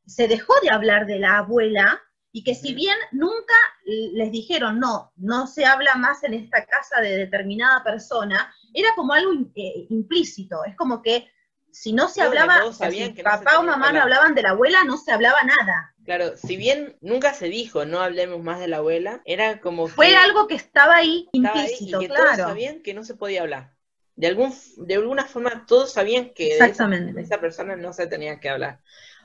se 0.05 0.27
dejó 0.27 0.53
de 0.61 0.69
hablar 0.69 1.07
de 1.07 1.17
la 1.17 1.39
abuela 1.39 1.99
y 2.31 2.43
que 2.43 2.53
si 2.53 2.75
bien 2.75 2.95
nunca 3.13 3.55
les 3.83 4.31
dijeron, 4.31 4.79
no, 4.79 5.11
no 5.15 5.47
se 5.47 5.65
habla 5.65 5.95
más 5.95 6.23
en 6.23 6.35
esta 6.35 6.67
casa 6.67 7.01
de 7.01 7.17
determinada 7.17 7.83
persona, 7.83 8.53
era 8.75 8.89
como 8.95 9.13
algo 9.13 9.31
eh, 9.55 9.87
implícito, 9.89 10.63
es 10.65 10.75
como 10.75 11.01
que 11.01 11.27
si 11.71 11.93
no 11.93 12.09
se 12.09 12.21
hablaba, 12.21 12.65
o 12.65 12.71
sea, 12.71 12.91
si 12.91 12.97
que 12.97 13.07
no 13.09 13.15
se 13.15 13.23
papá 13.23 13.57
o 13.57 13.63
mamá 13.63 13.91
no 13.91 14.03
hablaban 14.03 14.35
de 14.35 14.43
la 14.43 14.51
abuela, 14.51 14.83
no 14.83 14.97
se 14.97 15.11
hablaba 15.11 15.41
nada. 15.41 15.95
Claro, 16.05 16.37
si 16.37 16.57
bien 16.57 16.95
nunca 17.01 17.33
se 17.33 17.47
dijo 17.47 17.85
no 17.85 18.01
hablemos 18.01 18.43
más 18.43 18.59
de 18.59 18.67
la 18.67 18.77
abuela, 18.77 19.23
era 19.25 19.61
como 19.61 19.87
Fue 19.87 20.15
algo 20.15 20.45
que 20.45 20.53
estaba 20.53 20.97
ahí 20.97 21.27
estaba 21.33 21.59
ahí 21.59 21.65
implícito, 21.71 22.03
y 22.03 22.05
que 22.05 22.13
todos 22.13 22.21
claro. 22.21 22.49
sabían 22.49 22.83
que 22.83 22.93
no 22.93 23.03
se 23.03 23.15
podía 23.15 23.41
hablar. 23.41 23.78
De, 24.19 24.27
algún, 24.27 24.53
de 24.77 24.95
alguna 24.95 25.25
forma 25.25 25.65
todos 25.67 25.93
sabían 25.93 26.31
que 26.33 26.45
de 26.45 26.51
esa, 26.51 26.65
Exactamente. 26.65 27.13
de 27.13 27.21
esa 27.21 27.39
persona 27.39 27.75
no 27.75 27.93
se 27.93 28.07
tenía 28.07 28.39
que 28.39 28.49
hablar. 28.49 28.79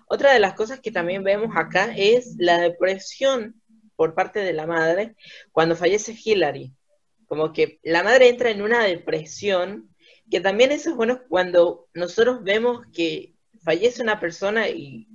Otra 0.06 0.32
de 0.32 0.38
las 0.40 0.54
cosas 0.54 0.80
que 0.80 0.92
también 0.92 1.24
vemos 1.24 1.50
acá 1.56 1.92
es 1.96 2.36
la 2.38 2.58
depresión 2.60 3.60
por 3.96 4.14
parte 4.14 4.40
de 4.40 4.52
la 4.52 4.66
madre 4.66 5.16
cuando 5.52 5.76
fallece 5.76 6.16
Hillary. 6.24 6.72
Como 7.26 7.52
que 7.52 7.80
la 7.82 8.02
madre 8.02 8.28
entra 8.28 8.50
en 8.50 8.62
una 8.62 8.84
depresión, 8.84 9.90
que 10.30 10.40
también 10.40 10.70
eso 10.72 10.90
es 10.90 10.96
bueno 10.96 11.22
cuando 11.28 11.88
nosotros 11.94 12.44
vemos 12.44 12.86
que 12.92 13.34
fallece 13.64 14.02
una 14.02 14.20
persona 14.20 14.68
y 14.68 15.08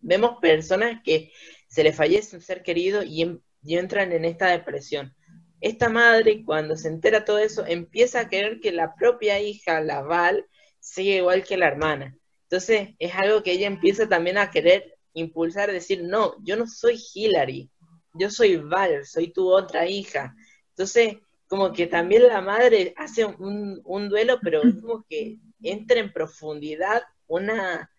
vemos 0.00 0.38
personas 0.40 1.02
que 1.04 1.32
se 1.68 1.84
les 1.84 1.94
fallece 1.94 2.34
un 2.36 2.42
ser 2.42 2.62
querido 2.62 3.02
y, 3.04 3.22
en- 3.22 3.42
y 3.62 3.76
entran 3.76 4.10
en 4.12 4.24
esta 4.24 4.48
depresión. 4.48 5.14
Esta 5.60 5.88
madre, 5.88 6.42
cuando 6.44 6.76
se 6.76 6.88
entera 6.88 7.24
todo 7.24 7.38
eso, 7.38 7.66
empieza 7.66 8.20
a 8.20 8.28
querer 8.28 8.60
que 8.60 8.72
la 8.72 8.94
propia 8.94 9.40
hija, 9.40 9.80
la 9.80 10.02
Val, 10.02 10.46
siga 10.78 11.16
igual 11.16 11.44
que 11.44 11.56
la 11.56 11.68
hermana. 11.68 12.16
Entonces, 12.44 12.90
es 12.98 13.14
algo 13.14 13.42
que 13.42 13.52
ella 13.52 13.66
empieza 13.66 14.08
también 14.08 14.38
a 14.38 14.50
querer 14.50 14.96
impulsar, 15.14 15.70
decir, 15.70 16.02
no, 16.02 16.34
yo 16.42 16.56
no 16.56 16.66
soy 16.66 16.98
Hillary, 17.14 17.70
yo 18.14 18.30
soy 18.30 18.56
Val, 18.56 19.04
soy 19.06 19.32
tu 19.32 19.50
otra 19.50 19.86
hija. 19.86 20.34
Entonces, 20.70 21.16
como 21.46 21.72
que 21.72 21.86
también 21.86 22.28
la 22.28 22.40
madre 22.40 22.94
hace 22.96 23.24
un, 23.24 23.80
un 23.84 24.08
duelo, 24.08 24.38
pero 24.42 24.62
es 24.62 24.74
como 24.80 25.04
que 25.08 25.38
entra 25.62 26.00
en 26.00 26.12
profundidad 26.12 27.02
una, 27.26 27.90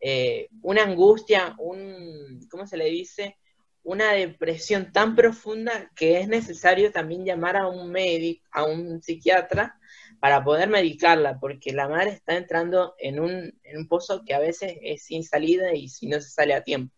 eh, 0.00 0.48
una 0.62 0.84
angustia, 0.84 1.54
un, 1.58 2.40
¿cómo 2.50 2.66
se 2.66 2.76
le 2.76 2.86
dice? 2.86 3.36
Una 3.82 4.12
depresión 4.12 4.92
tan 4.92 5.16
profunda 5.16 5.90
que 5.96 6.20
es 6.20 6.28
necesario 6.28 6.92
también 6.92 7.24
llamar 7.24 7.56
a 7.56 7.66
un 7.66 7.90
médico, 7.90 8.46
a 8.52 8.64
un 8.64 9.02
psiquiatra, 9.02 9.78
para 10.20 10.44
poder 10.44 10.68
medicarla, 10.68 11.38
porque 11.40 11.72
la 11.72 11.88
madre 11.88 12.10
está 12.10 12.36
entrando 12.36 12.94
en 12.98 13.20
un, 13.20 13.58
en 13.62 13.78
un 13.78 13.88
pozo 13.88 14.22
que 14.24 14.34
a 14.34 14.38
veces 14.38 14.76
es 14.82 15.04
sin 15.04 15.24
salida 15.24 15.74
y 15.74 15.88
si 15.88 16.08
no 16.08 16.20
se 16.20 16.28
sale 16.28 16.54
a 16.54 16.62
tiempo. 16.62 16.94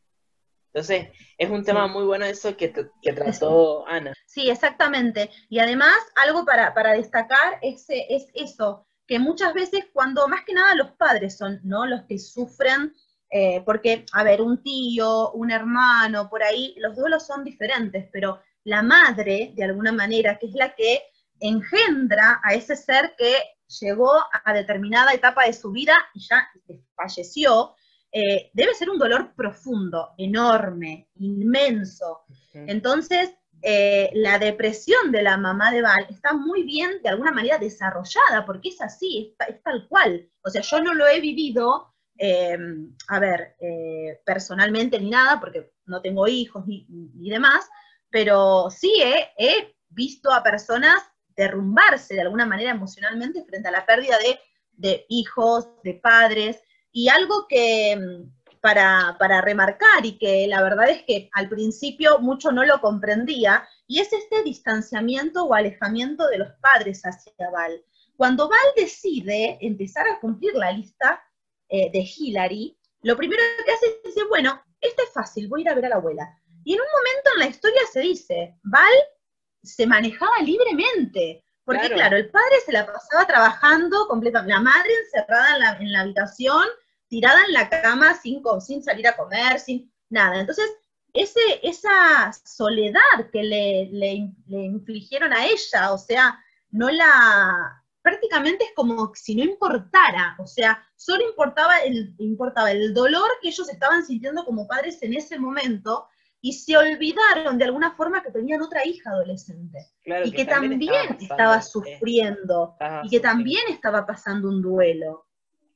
Entonces, 0.74 1.08
es 1.36 1.50
un 1.50 1.64
tema 1.64 1.86
muy 1.86 2.04
bueno 2.04 2.24
eso 2.24 2.56
que, 2.56 2.72
que 2.72 3.12
trató 3.12 3.86
Ana. 3.86 4.14
Sí, 4.26 4.48
exactamente. 4.48 5.30
Y 5.50 5.58
además, 5.58 5.96
algo 6.16 6.44
para, 6.46 6.72
para 6.72 6.94
destacar 6.94 7.58
es, 7.60 7.84
es 7.88 8.26
eso, 8.34 8.86
que 9.06 9.18
muchas 9.18 9.52
veces 9.52 9.84
cuando 9.92 10.26
más 10.28 10.44
que 10.44 10.54
nada 10.54 10.74
los 10.74 10.92
padres 10.92 11.36
son 11.36 11.60
¿no? 11.62 11.84
los 11.84 12.02
que 12.04 12.18
sufren, 12.18 12.94
eh, 13.34 13.62
porque, 13.64 14.04
a 14.12 14.22
ver, 14.24 14.42
un 14.42 14.62
tío, 14.62 15.30
un 15.32 15.50
hermano, 15.50 16.28
por 16.28 16.42
ahí, 16.42 16.74
los 16.76 16.94
duelos 16.94 17.26
son 17.26 17.42
diferentes, 17.42 18.06
pero 18.12 18.42
la 18.64 18.82
madre, 18.82 19.52
de 19.54 19.64
alguna 19.64 19.90
manera, 19.90 20.38
que 20.38 20.48
es 20.48 20.54
la 20.54 20.74
que 20.74 21.02
engendra 21.40 22.42
a 22.44 22.52
ese 22.52 22.76
ser 22.76 23.14
que 23.16 23.34
llegó 23.80 24.12
a 24.44 24.52
determinada 24.52 25.14
etapa 25.14 25.46
de 25.46 25.54
su 25.54 25.72
vida 25.72 25.94
y 26.12 26.20
ya 26.20 26.46
falleció, 26.94 27.74
eh, 28.12 28.50
debe 28.52 28.74
ser 28.74 28.90
un 28.90 28.98
dolor 28.98 29.32
profundo, 29.34 30.10
enorme, 30.18 31.08
inmenso. 31.14 32.24
Entonces, 32.52 33.32
eh, 33.62 34.10
la 34.12 34.38
depresión 34.38 35.10
de 35.10 35.22
la 35.22 35.38
mamá 35.38 35.72
de 35.72 35.80
Val 35.80 36.06
está 36.10 36.34
muy 36.34 36.64
bien, 36.64 37.00
de 37.02 37.08
alguna 37.08 37.32
manera, 37.32 37.56
desarrollada, 37.56 38.44
porque 38.44 38.68
es 38.68 38.82
así, 38.82 39.34
es, 39.38 39.48
es 39.54 39.62
tal 39.62 39.88
cual. 39.88 40.28
O 40.44 40.50
sea, 40.50 40.60
yo 40.60 40.82
no 40.82 40.92
lo 40.92 41.06
he 41.06 41.20
vivido, 41.20 41.91
eh, 42.18 42.58
a 43.08 43.18
ver, 43.18 43.56
eh, 43.60 44.20
personalmente 44.24 44.98
ni 44.98 45.10
nada, 45.10 45.40
porque 45.40 45.72
no 45.86 46.00
tengo 46.00 46.28
hijos 46.28 46.66
ni, 46.66 46.86
ni 46.88 47.30
demás, 47.30 47.68
pero 48.10 48.70
sí 48.70 48.92
he, 49.02 49.30
he, 49.38 49.74
visto 49.94 50.32
a 50.32 50.42
personas 50.42 51.02
derrumbarse 51.36 52.14
de 52.14 52.22
alguna 52.22 52.46
manera 52.46 52.70
emocionalmente 52.70 53.44
frente 53.44 53.68
a 53.68 53.72
la 53.72 53.84
pérdida 53.84 54.16
de, 54.18 54.40
de 54.72 55.04
hijos, 55.10 55.68
de 55.84 55.94
padres, 55.94 56.62
y 56.92 57.10
algo 57.10 57.46
que 57.46 58.24
para, 58.62 59.16
para, 59.18 59.42
remarcar 59.42 60.06
y 60.06 60.16
que 60.16 60.46
la 60.46 60.62
verdad 60.62 60.88
es 60.88 61.02
que 61.02 61.28
al 61.34 61.50
principio 61.50 62.20
mucho 62.20 62.52
no 62.52 62.64
lo 62.64 62.80
comprendía, 62.80 63.68
y 63.86 64.00
es 64.00 64.12
este 64.14 64.42
distanciamiento 64.42 65.44
o 65.44 65.52
alejamiento 65.52 66.26
de 66.28 66.38
los 66.38 66.52
padres 66.62 67.02
hacia 67.02 67.50
Val. 67.50 67.84
Cuando 68.16 68.48
Val 68.48 68.58
decide 68.76 69.58
empezar 69.60 70.06
a 70.08 70.20
cumplir 70.20 70.54
la 70.54 70.72
lista 70.72 71.22
eh, 71.72 71.90
de 71.90 72.00
Hillary, 72.00 72.76
lo 73.00 73.16
primero 73.16 73.42
que 73.64 73.72
hace 73.72 73.86
es 73.86 74.02
decir, 74.02 74.24
bueno, 74.28 74.62
esto 74.78 75.02
es 75.02 75.12
fácil, 75.12 75.48
voy 75.48 75.60
a 75.60 75.62
ir 75.62 75.68
a 75.70 75.74
ver 75.74 75.86
a 75.86 75.88
la 75.88 75.96
abuela. 75.96 76.38
Y 76.64 76.74
en 76.74 76.80
un 76.80 76.86
momento 76.86 77.30
en 77.34 77.40
la 77.40 77.46
historia 77.46 77.80
se 77.90 78.00
dice, 78.00 78.54
Val 78.62 78.92
se 79.62 79.86
manejaba 79.86 80.38
libremente, 80.40 81.42
Porque 81.64 81.88
claro. 81.88 82.18
el 82.18 82.28
padre 82.30 82.56
se 82.66 82.72
la 82.72 82.84
pasaba 82.84 83.26
trabajando 83.26 84.06
completamente, 84.06 84.52
la 84.52 84.60
madre 84.60 84.90
encerrada 85.04 85.54
en 85.54 85.60
la, 85.60 85.72
en 85.78 85.92
la 85.92 86.00
habitación, 86.00 86.66
tirada 87.08 87.42
en 87.46 87.54
la 87.54 87.70
cama 87.70 88.14
sin, 88.20 88.42
sin 88.60 88.82
salir 88.82 89.08
a 89.08 89.16
comer, 89.16 89.58
sin 89.58 89.90
nada. 90.10 90.40
Entonces, 90.40 90.70
ese, 91.14 91.40
esa 91.62 92.32
soledad 92.44 93.30
que 93.32 93.42
le, 93.42 93.88
le, 93.92 94.30
le 94.46 94.64
infligieron 94.64 95.32
a 95.32 95.46
ella, 95.46 95.92
o 95.92 95.98
sea, 95.98 96.38
no 96.70 96.90
la, 96.90 97.81
prácticamente 98.02 98.64
es 98.64 98.72
como 98.74 99.12
si 99.14 99.34
no 99.34 99.44
importara, 99.44 100.36
o 100.38 100.46
sea, 100.46 100.84
solo 100.96 101.22
importaba 101.24 101.78
el, 101.80 102.14
importaba 102.18 102.72
el 102.72 102.92
dolor 102.92 103.30
que 103.40 103.48
ellos 103.48 103.68
estaban 103.70 104.04
sintiendo 104.04 104.44
como 104.44 104.66
padres 104.66 105.02
en 105.02 105.14
ese 105.14 105.38
momento 105.38 106.08
y 106.40 106.52
se 106.54 106.76
olvidaron 106.76 107.56
de 107.56 107.64
alguna 107.64 107.94
forma 107.94 108.20
que 108.20 108.32
tenían 108.32 108.60
otra 108.62 108.84
hija 108.84 109.10
adolescente 109.10 109.78
y 110.04 110.32
que, 110.32 110.44
también, 110.44 111.16
estaba, 111.20 111.62
sufriendo 111.62 112.74
y 113.04 113.10
que 113.10 113.20
también 113.20 113.62
estaba 113.70 114.04
pasando 114.04 114.48
un 114.48 114.60
duelo. 114.60 115.26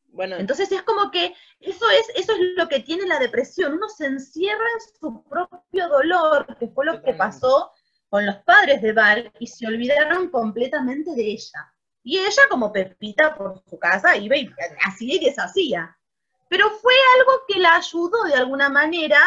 Bueno, 0.09 0.37
Entonces 0.37 0.73
es 0.73 0.83
como 0.83 1.11
que 1.11 1.35
eso 1.61 1.89
es, 1.91 2.09
eso 2.17 2.33
es 2.33 2.39
lo 2.57 2.69
que 2.69 2.81
tiene 2.81 3.07
la 3.07 3.21
depresión, 3.21 3.75
uno 3.75 3.89
se 3.89 4.07
encierra 4.07 4.65
en 4.75 4.99
su 4.99 5.23
propio 5.25 5.89
dolor, 5.89 6.57
que 6.59 6.69
fue 6.69 6.87
lo 6.87 7.01
que 7.03 7.13
pasó 7.13 7.71
con 8.09 8.27
los 8.27 8.37
padres 8.39 8.83
de 8.83 8.93
Val, 8.93 9.31
y 9.39 9.47
se 9.47 9.67
olvidaron 9.67 10.31
completamente 10.31 11.15
de 11.15 11.33
ella. 11.33 11.73
Y 12.07 12.21
ella, 12.21 12.43
como 12.49 12.73
Pepita 12.73 13.35
por 13.35 13.65
su 13.69 13.81
casa, 13.81 14.17
iba 14.17 14.37
y 14.37 14.49
así 14.85 15.17
y 15.17 15.25
deshacía. 15.25 15.99
Pero 16.49 16.71
fue 16.71 16.95
algo 17.19 17.33
que 17.49 17.59
la 17.59 17.75
ayudó 17.75 18.23
de 18.29 18.35
alguna 18.35 18.69
manera, 18.69 19.19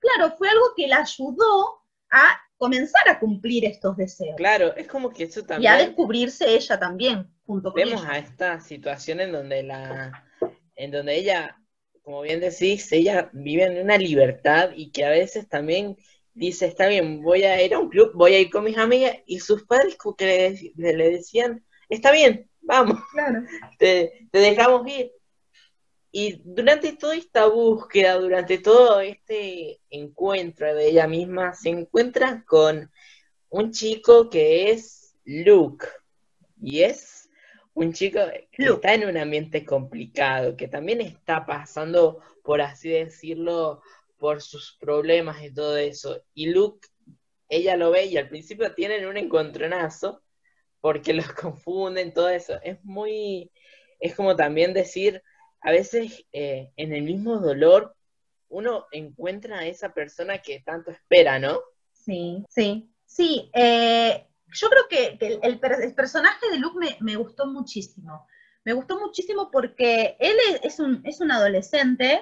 claro, 0.00 0.34
fue 0.36 0.48
algo 0.48 0.72
que 0.76 0.88
la 0.88 0.96
ayudó 0.96 1.84
a 2.10 2.40
comenzar 2.56 3.08
a 3.08 3.20
cumplir 3.20 3.64
estos 3.64 3.96
deseos. 3.96 4.34
Claro, 4.36 4.74
es 4.74 4.88
como 4.88 5.10
que 5.10 5.22
eso 5.22 5.44
también. 5.44 5.72
Y 5.72 5.76
a 5.76 5.78
descubrirse 5.78 6.52
ella 6.56 6.76
también, 6.76 7.32
junto 7.46 7.70
con 7.70 7.76
Vemos 7.76 8.04
a 8.04 8.18
esta 8.18 8.60
situación 8.60 9.20
en 9.20 9.30
donde 9.30 9.62
la, 9.62 10.24
en 10.74 10.90
donde 10.90 11.14
ella, 11.14 11.56
como 12.02 12.22
bien 12.22 12.40
decís, 12.40 12.90
ella 12.90 13.30
vive 13.32 13.62
en 13.62 13.80
una 13.80 13.96
libertad 13.96 14.70
y 14.74 14.90
que 14.90 15.04
a 15.04 15.10
veces 15.10 15.48
también 15.48 15.96
dice, 16.32 16.66
está 16.66 16.88
bien, 16.88 17.22
voy 17.22 17.44
a 17.44 17.62
ir 17.62 17.74
a 17.74 17.78
un 17.78 17.90
club, 17.90 18.10
voy 18.12 18.34
a 18.34 18.40
ir 18.40 18.50
con 18.50 18.64
mis 18.64 18.76
amigas, 18.76 19.18
y 19.24 19.38
sus 19.38 19.62
padres 19.62 19.94
como 19.94 20.16
que 20.16 20.72
le 20.74 21.10
decían, 21.10 21.64
está 21.88 22.12
bien, 22.12 22.48
vamos, 22.60 22.98
te, 23.78 24.28
dejamos 24.32 24.86
ir. 24.88 25.12
Y 26.10 26.40
durante 26.44 26.92
toda 26.92 27.16
esta 27.16 27.46
búsqueda, 27.46 28.14
durante 28.18 28.58
todo 28.58 29.00
este 29.00 29.80
encuentro 29.90 30.72
de 30.72 30.88
ella 30.88 31.08
misma, 31.08 31.54
se 31.54 31.70
encuentra 31.70 32.44
con 32.46 32.90
un 33.48 33.72
chico 33.72 34.30
que 34.30 34.70
es 34.70 35.16
Luke. 35.24 35.86
Y 36.62 36.82
es 36.82 37.28
un 37.74 37.92
chico 37.92 38.20
que 38.52 38.64
está 38.64 38.94
en 38.94 39.08
un 39.08 39.16
ambiente 39.16 39.64
complicado, 39.64 40.56
que 40.56 40.68
también 40.68 41.00
está 41.00 41.44
pasando, 41.44 42.20
por 42.44 42.60
así 42.60 42.90
decirlo, 42.90 43.82
por 44.18 44.40
sus 44.40 44.76
problemas 44.80 45.42
y 45.42 45.52
todo 45.52 45.76
eso. 45.76 46.24
Y 46.32 46.46
Luke, 46.46 46.88
ella 47.48 47.76
lo 47.76 47.90
ve 47.90 48.06
y 48.06 48.16
al 48.16 48.28
principio 48.28 48.72
tienen 48.74 49.06
un 49.06 49.16
encontronazo, 49.16 50.23
porque 50.84 51.14
los 51.14 51.32
confunden, 51.32 52.12
todo 52.12 52.28
eso. 52.28 52.60
Es 52.62 52.84
muy, 52.84 53.50
es 53.98 54.14
como 54.14 54.36
también 54.36 54.74
decir, 54.74 55.22
a 55.62 55.70
veces 55.70 56.26
eh, 56.30 56.72
en 56.76 56.92
el 56.92 57.04
mismo 57.04 57.38
dolor 57.38 57.96
uno 58.50 58.84
encuentra 58.92 59.60
a 59.60 59.66
esa 59.66 59.94
persona 59.94 60.42
que 60.42 60.60
tanto 60.60 60.90
espera, 60.90 61.38
¿no? 61.38 61.58
Sí, 61.94 62.44
sí, 62.50 62.92
sí. 63.06 63.50
Eh, 63.54 64.26
yo 64.52 64.68
creo 64.68 64.86
que, 64.90 65.38
el, 65.42 65.58
personaje 65.94 66.50
de 66.50 66.58
Luke 66.58 66.78
me, 67.00 67.16
gustó 67.16 67.46
muchísimo. 67.46 68.26
Me 68.62 68.74
gustó 68.74 69.00
muchísimo 69.00 69.50
porque 69.50 70.18
él 70.20 70.36
es, 70.62 70.80
un, 70.80 71.00
es 71.06 71.18
un 71.22 71.32
adolescente, 71.32 72.20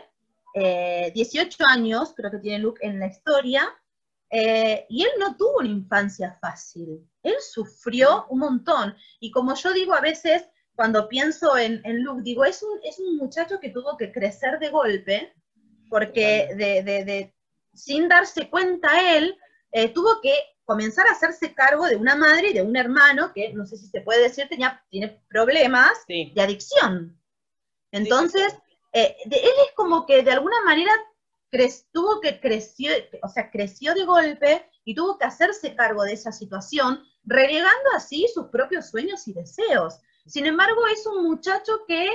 18 0.54 0.54
eh, 0.54 1.66
años 1.66 2.14
creo 2.14 2.30
que 2.30 2.38
tiene 2.38 2.60
Luke 2.60 2.86
en 2.86 3.00
la 3.00 3.08
historia, 3.08 3.68
eh, 4.34 4.86
y 4.88 5.02
él 5.04 5.10
no 5.18 5.36
tuvo 5.36 5.58
una 5.58 5.68
infancia 5.68 6.38
fácil, 6.40 7.06
él 7.22 7.34
sufrió 7.38 8.24
un 8.30 8.38
montón. 8.38 8.96
Y 9.20 9.30
como 9.30 9.54
yo 9.54 9.74
digo 9.74 9.92
a 9.92 10.00
veces, 10.00 10.48
cuando 10.74 11.06
pienso 11.06 11.58
en, 11.58 11.82
Luke, 12.02 12.22
digo, 12.24 12.42
es 12.46 12.62
un, 12.62 12.80
es 12.82 12.98
un 12.98 13.18
muchacho 13.18 13.60
que 13.60 13.68
tuvo 13.68 13.98
que 13.98 14.10
crecer 14.10 14.58
de 14.58 14.70
golpe, 14.70 15.34
porque 15.90 16.48
de, 16.56 17.34
sin 17.74 18.08
darse 18.08 18.48
cuenta 18.48 19.16
él, 19.16 19.36
eh, 19.70 19.90
tuvo 19.90 20.18
que 20.22 20.34
comenzar 20.64 21.06
a 21.06 21.12
hacerse 21.12 21.52
cargo 21.52 21.86
de 21.86 21.96
una 21.96 22.16
madre 22.16 22.48
y 22.48 22.52
de 22.54 22.62
un 22.62 22.74
hermano 22.74 23.34
que, 23.34 23.52
no 23.52 23.66
sé 23.66 23.76
si 23.76 23.86
se 23.88 24.00
puede 24.00 24.22
decir, 24.22 24.48
tenía, 24.48 24.82
tiene 24.88 25.22
problemas 25.28 25.92
de 26.08 26.32
adicción. 26.38 27.20
Entonces, 27.90 28.56
eh, 28.94 29.14
él 29.26 29.32
es 29.34 29.74
como 29.76 30.06
que 30.06 30.22
de 30.22 30.32
alguna 30.32 30.62
manera 30.64 30.92
tuvo 31.92 32.20
que 32.20 32.40
creció, 32.40 32.92
o 33.22 33.28
sea, 33.28 33.50
creció 33.50 33.94
de 33.94 34.04
golpe 34.04 34.70
y 34.84 34.94
tuvo 34.94 35.18
que 35.18 35.26
hacerse 35.26 35.74
cargo 35.74 36.02
de 36.04 36.14
esa 36.14 36.32
situación, 36.32 37.04
relegando 37.24 37.90
así 37.94 38.26
sus 38.32 38.46
propios 38.46 38.90
sueños 38.90 39.28
y 39.28 39.34
deseos. 39.34 40.00
Sin 40.26 40.46
embargo, 40.46 40.86
es 40.86 41.06
un 41.06 41.24
muchacho 41.24 41.84
que 41.86 42.08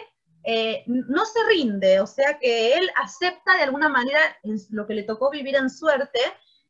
eh, 0.43 0.84
no 0.88 1.26
se 1.26 1.39
rinde, 1.50 2.00
o 2.00 2.08
sea 2.08 2.39
que 2.39 2.73
él 2.73 2.89
acepta 2.95 3.58
de 3.58 3.63
alguna 3.63 3.89
manera 3.89 4.19
lo 4.69 4.88
que 4.88 4.95
le 4.95 5.04
tocó 5.04 5.30
vivir 5.30 5.56
en 5.56 5.69
suerte, 5.69 6.19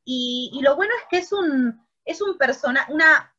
y, 0.09 0.59
lo 0.61 0.77
bueno 0.77 0.93
es 1.01 1.05
que 1.09 1.17
es 1.17 1.33
un, 1.33 1.85
es 2.05 2.21
un 2.21 2.37
persona, 2.37 2.87
una, 2.89 3.35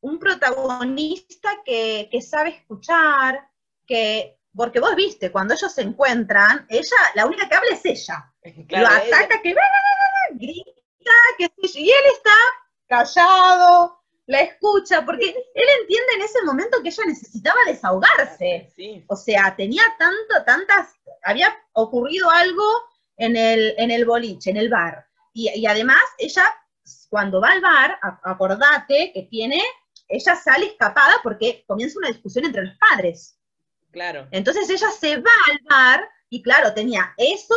un 0.00 0.18
protagonista 0.18 1.50
que, 1.64 2.08
que 2.10 2.20
sabe 2.20 2.50
escuchar, 2.50 3.48
que 3.86 4.39
porque 4.54 4.80
vos 4.80 4.94
viste, 4.96 5.30
cuando 5.30 5.54
ellos 5.54 5.72
se 5.72 5.82
encuentran, 5.82 6.66
ella, 6.68 6.96
la 7.14 7.26
única 7.26 7.48
que 7.48 7.54
habla 7.54 7.70
es 7.70 7.84
ella. 7.84 8.32
lo 8.68 8.86
ataca, 8.86 9.40
que 9.42 9.54
grita, 10.32 11.10
que 11.38 11.50
y 11.74 11.90
él 11.90 12.04
está 12.12 12.34
callado, 12.86 14.00
la 14.26 14.40
escucha, 14.40 15.04
porque 15.04 15.28
él 15.28 15.68
entiende 15.80 16.12
en 16.16 16.22
ese 16.22 16.42
momento 16.44 16.82
que 16.82 16.88
ella 16.88 17.04
necesitaba 17.06 17.58
desahogarse. 17.66 18.72
O 19.08 19.16
sea, 19.16 19.54
tenía 19.56 19.82
tanto, 19.98 20.44
tantas, 20.44 20.94
había 21.24 21.56
ocurrido 21.72 22.30
algo 22.30 22.64
en 23.16 23.36
el, 23.36 23.74
en 23.76 23.90
el 23.90 24.04
boliche, 24.04 24.50
en 24.50 24.56
el 24.56 24.68
bar. 24.68 25.06
Y, 25.32 25.66
además, 25.66 26.02
ella, 26.18 26.44
cuando 27.08 27.40
va 27.40 27.50
al 27.50 27.60
bar, 27.60 27.98
acordate 28.22 29.12
que 29.12 29.22
tiene, 29.30 29.62
ella 30.08 30.34
sale 30.34 30.66
escapada 30.66 31.14
porque 31.22 31.64
comienza 31.66 31.98
una 31.98 32.08
discusión 32.08 32.44
entre 32.44 32.64
los 32.64 32.76
padres. 32.78 33.39
Claro. 33.90 34.28
Entonces 34.30 34.68
ella 34.70 34.90
se 34.90 35.16
va 35.16 35.30
al 35.48 35.58
bar 35.68 36.08
y 36.28 36.42
claro, 36.42 36.72
tenía 36.72 37.12
eso, 37.16 37.54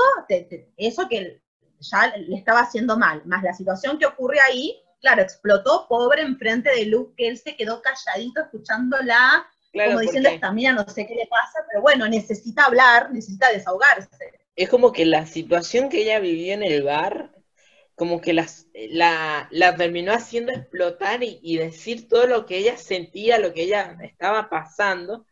eso 0.78 1.08
que 1.08 1.41
ya 1.80 2.15
le 2.17 2.38
estaba 2.38 2.62
haciendo 2.62 2.98
mal, 2.98 3.22
más 3.26 3.43
la 3.43 3.54
situación 3.54 4.00
que 4.00 4.06
ocurre 4.06 4.39
ahí, 4.39 4.82
claro, 5.00 5.22
explotó 5.22 5.86
pobre 5.88 6.22
enfrente 6.22 6.72
de 6.72 6.86
Luke, 6.86 7.13
que 7.17 7.28
él 7.28 7.38
se 7.38 7.56
quedó 7.56 7.82
calladito 7.82 8.41
escuchándola, 8.41 9.46
como 9.74 10.00
diciendo, 10.00 10.30
esta 10.30 10.52
mía 10.52 10.74
no 10.74 10.88
sé 10.88 11.06
qué 11.06 11.15
le 11.15 11.28
pasa, 11.28 11.60
pero 11.69 11.82
bueno, 11.82 12.08
necesita 12.08 12.65
hablar, 12.65 13.12
necesita 13.12 13.52
desahogarse. 13.52 14.39
Es 14.56 14.69
como 14.69 14.91
que 14.91 15.06
la 15.06 15.26
situación 15.26 15.89
que 15.89 16.04
ella 16.04 16.19
vivió 16.19 16.54
en 16.54 16.63
el 16.63 16.84
bar, 16.84 17.32
como 17.96 18.22
que 18.22 18.34
las, 18.34 18.67
la, 18.74 19.48
la 19.52 19.76
terminó 19.76 20.13
haciendo 20.13 20.52
explotar 20.52 21.19
y 21.22 21.58
decir 21.58 22.08
todo 22.08 22.26
lo 22.26 22.46
que 22.46 22.58
ella 22.58 22.78
sentía, 22.78 23.39
lo 23.39 23.54
que 23.54 23.63
ella 23.63 23.98
estaba 24.02 24.50
pasando, 24.50 25.26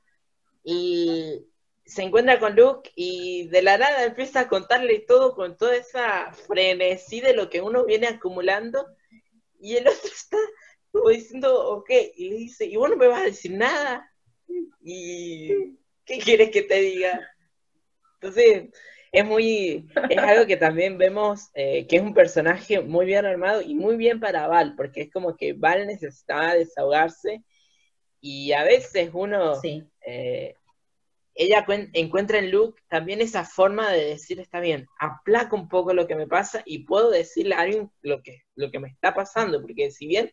y 0.64 1.46
se 1.86 2.04
encuentra 2.04 2.40
con 2.40 2.56
Luke 2.56 2.92
y 2.96 3.48
de 3.48 3.62
la 3.62 3.78
nada 3.78 4.06
empieza 4.06 4.42
a 4.42 4.48
contarle 4.48 5.00
todo 5.00 5.36
con 5.36 5.58
toda 5.58 5.76
esa 5.76 6.32
frenesí 6.48 7.20
de 7.20 7.34
lo 7.34 7.50
que 7.50 7.62
uno 7.62 7.86
viene 7.86 8.08
acumulando 8.08 8.86
y 9.60 9.76
el 9.76 9.88
otro 9.88 10.10
está 10.16 10.38
como 10.92 11.10
diciendo, 11.10 11.70
ok, 11.70 11.90
y 12.16 12.30
le 12.30 12.36
dice, 12.36 12.66
¿y 12.66 12.76
vos 12.76 12.90
no 12.90 12.98
me 12.98 13.08
vas 13.08 13.22
a 13.22 13.26
decir 13.26 13.52
nada? 13.52 14.12
¿Y 14.82 15.78
qué 16.06 16.20
quieres 16.20 16.52
que 16.52 16.64
te 16.64 16.82
diga? 16.82 17.30
Entonces, 18.16 18.70
es 19.12 19.26
muy, 19.26 19.88
es 20.10 20.18
algo 20.18 20.46
que 20.46 20.58
también 20.58 20.98
vemos 20.98 21.50
eh, 21.54 21.88
que 21.88 21.98
es 21.98 22.02
un 22.02 22.14
personaje 22.14 22.82
muy 22.82 23.06
bien 23.06 23.26
armado 23.26 23.62
y 23.62 23.74
muy 23.74 23.96
bien 23.96 24.20
para 24.20 24.48
Val, 24.48 24.76
porque 24.76 25.02
es 25.02 25.12
como 25.12 25.36
que 25.36 25.54
Val 25.54 25.88
necesitaba 25.88 26.56
desahogarse 26.56 27.44
y 28.20 28.52
a 28.52 28.64
veces 28.64 29.10
uno, 29.14 29.60
eh, 30.06 30.56
ella 31.34 31.66
encuentra 31.94 32.40
en 32.40 32.52
Luke 32.52 32.82
también 32.90 33.22
esa 33.22 33.46
forma 33.46 33.90
de 33.92 34.06
decir, 34.06 34.40
está 34.40 34.60
bien, 34.60 34.88
aplaca 35.00 35.56
un 35.56 35.70
poco 35.70 35.94
lo 35.94 36.06
que 36.06 36.16
me 36.16 36.28
pasa 36.28 36.62
y 36.66 36.80
puedo 36.86 37.10
decirle 37.10 37.56
a 37.56 37.62
alguien 37.62 37.92
lo 38.02 38.22
que, 38.22 38.44
lo 38.56 38.70
que 38.70 38.80
me 38.80 38.90
está 38.90 39.14
pasando, 39.14 39.62
porque 39.62 39.92
si 39.92 40.08
bien 40.08 40.32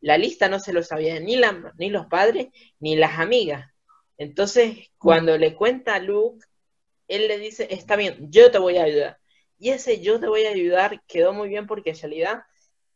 la 0.00 0.18
lista 0.18 0.48
no 0.48 0.58
se 0.58 0.72
lo 0.72 0.82
sabía 0.82 1.20
ni, 1.20 1.36
la, 1.36 1.72
ni 1.78 1.90
los 1.90 2.06
padres 2.06 2.48
ni 2.80 2.96
las 2.96 3.18
amigas. 3.18 3.70
Entonces, 4.18 4.90
cuando 4.98 5.36
le 5.38 5.54
cuenta 5.54 5.94
a 5.94 6.00
Luke, 6.00 6.44
él 7.08 7.28
le 7.28 7.38
dice, 7.38 7.68
está 7.70 7.96
bien, 7.96 8.30
yo 8.30 8.50
te 8.50 8.58
voy 8.58 8.78
a 8.78 8.84
ayudar. 8.84 9.18
Y 9.58 9.70
ese 9.70 10.00
yo 10.00 10.18
te 10.18 10.26
voy 10.26 10.44
a 10.44 10.50
ayudar 10.50 11.02
quedó 11.06 11.32
muy 11.32 11.48
bien 11.48 11.66
porque 11.66 11.90
en 11.90 12.00
realidad 12.00 12.42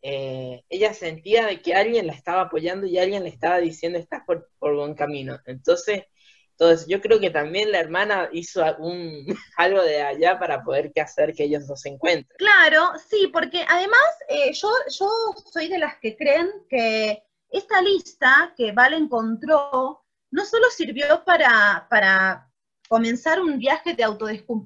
eh, 0.09 0.63
ella 0.69 0.95
sentía 0.95 1.61
que 1.61 1.75
alguien 1.75 2.07
la 2.07 2.13
estaba 2.13 2.43
apoyando 2.43 2.87
y 2.87 2.97
alguien 2.97 3.25
le 3.25 3.29
estaba 3.29 3.59
diciendo 3.59 3.99
estás 3.99 4.23
por, 4.25 4.49
por 4.61 4.77
buen 4.77 4.95
camino. 4.95 5.41
Entonces, 5.47 6.05
entonces, 6.53 6.87
yo 6.87 7.01
creo 7.01 7.19
que 7.19 7.31
también 7.31 7.73
la 7.73 7.81
hermana 7.81 8.29
hizo 8.33 8.63
un, 8.79 9.27
algo 9.57 9.83
de 9.83 10.03
allá 10.03 10.39
para 10.39 10.63
poder 10.63 10.93
que 10.93 11.01
hacer 11.01 11.35
que 11.35 11.43
ellos 11.43 11.67
dos 11.67 11.81
se 11.81 11.89
encuentren. 11.89 12.37
Claro, 12.39 12.93
sí, 13.11 13.29
porque 13.33 13.65
además 13.69 14.01
eh, 14.29 14.53
yo, 14.53 14.71
yo 14.97 15.11
soy 15.53 15.67
de 15.67 15.79
las 15.79 15.99
que 15.99 16.17
creen 16.17 16.51
que 16.71 17.25
esta 17.51 17.83
lista 17.83 18.55
que 18.57 18.71
Val 18.71 18.95
encontró 18.95 20.05
no 20.31 20.45
solo 20.45 20.71
sirvió 20.71 21.25
para, 21.25 21.85
para 21.91 22.49
comenzar 22.89 23.41
un 23.41 23.59
viaje 23.59 23.95
de, 23.95 24.05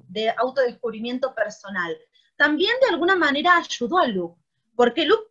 de 0.07 0.29
autodescubrimiento 0.37 1.33
personal, 1.33 1.97
también 2.35 2.73
de 2.79 2.93
alguna 2.93 3.15
manera 3.15 3.57
ayudó 3.57 3.97
a 3.97 4.05
Luke, 4.05 4.39
porque 4.75 5.05
Luke 5.05 5.30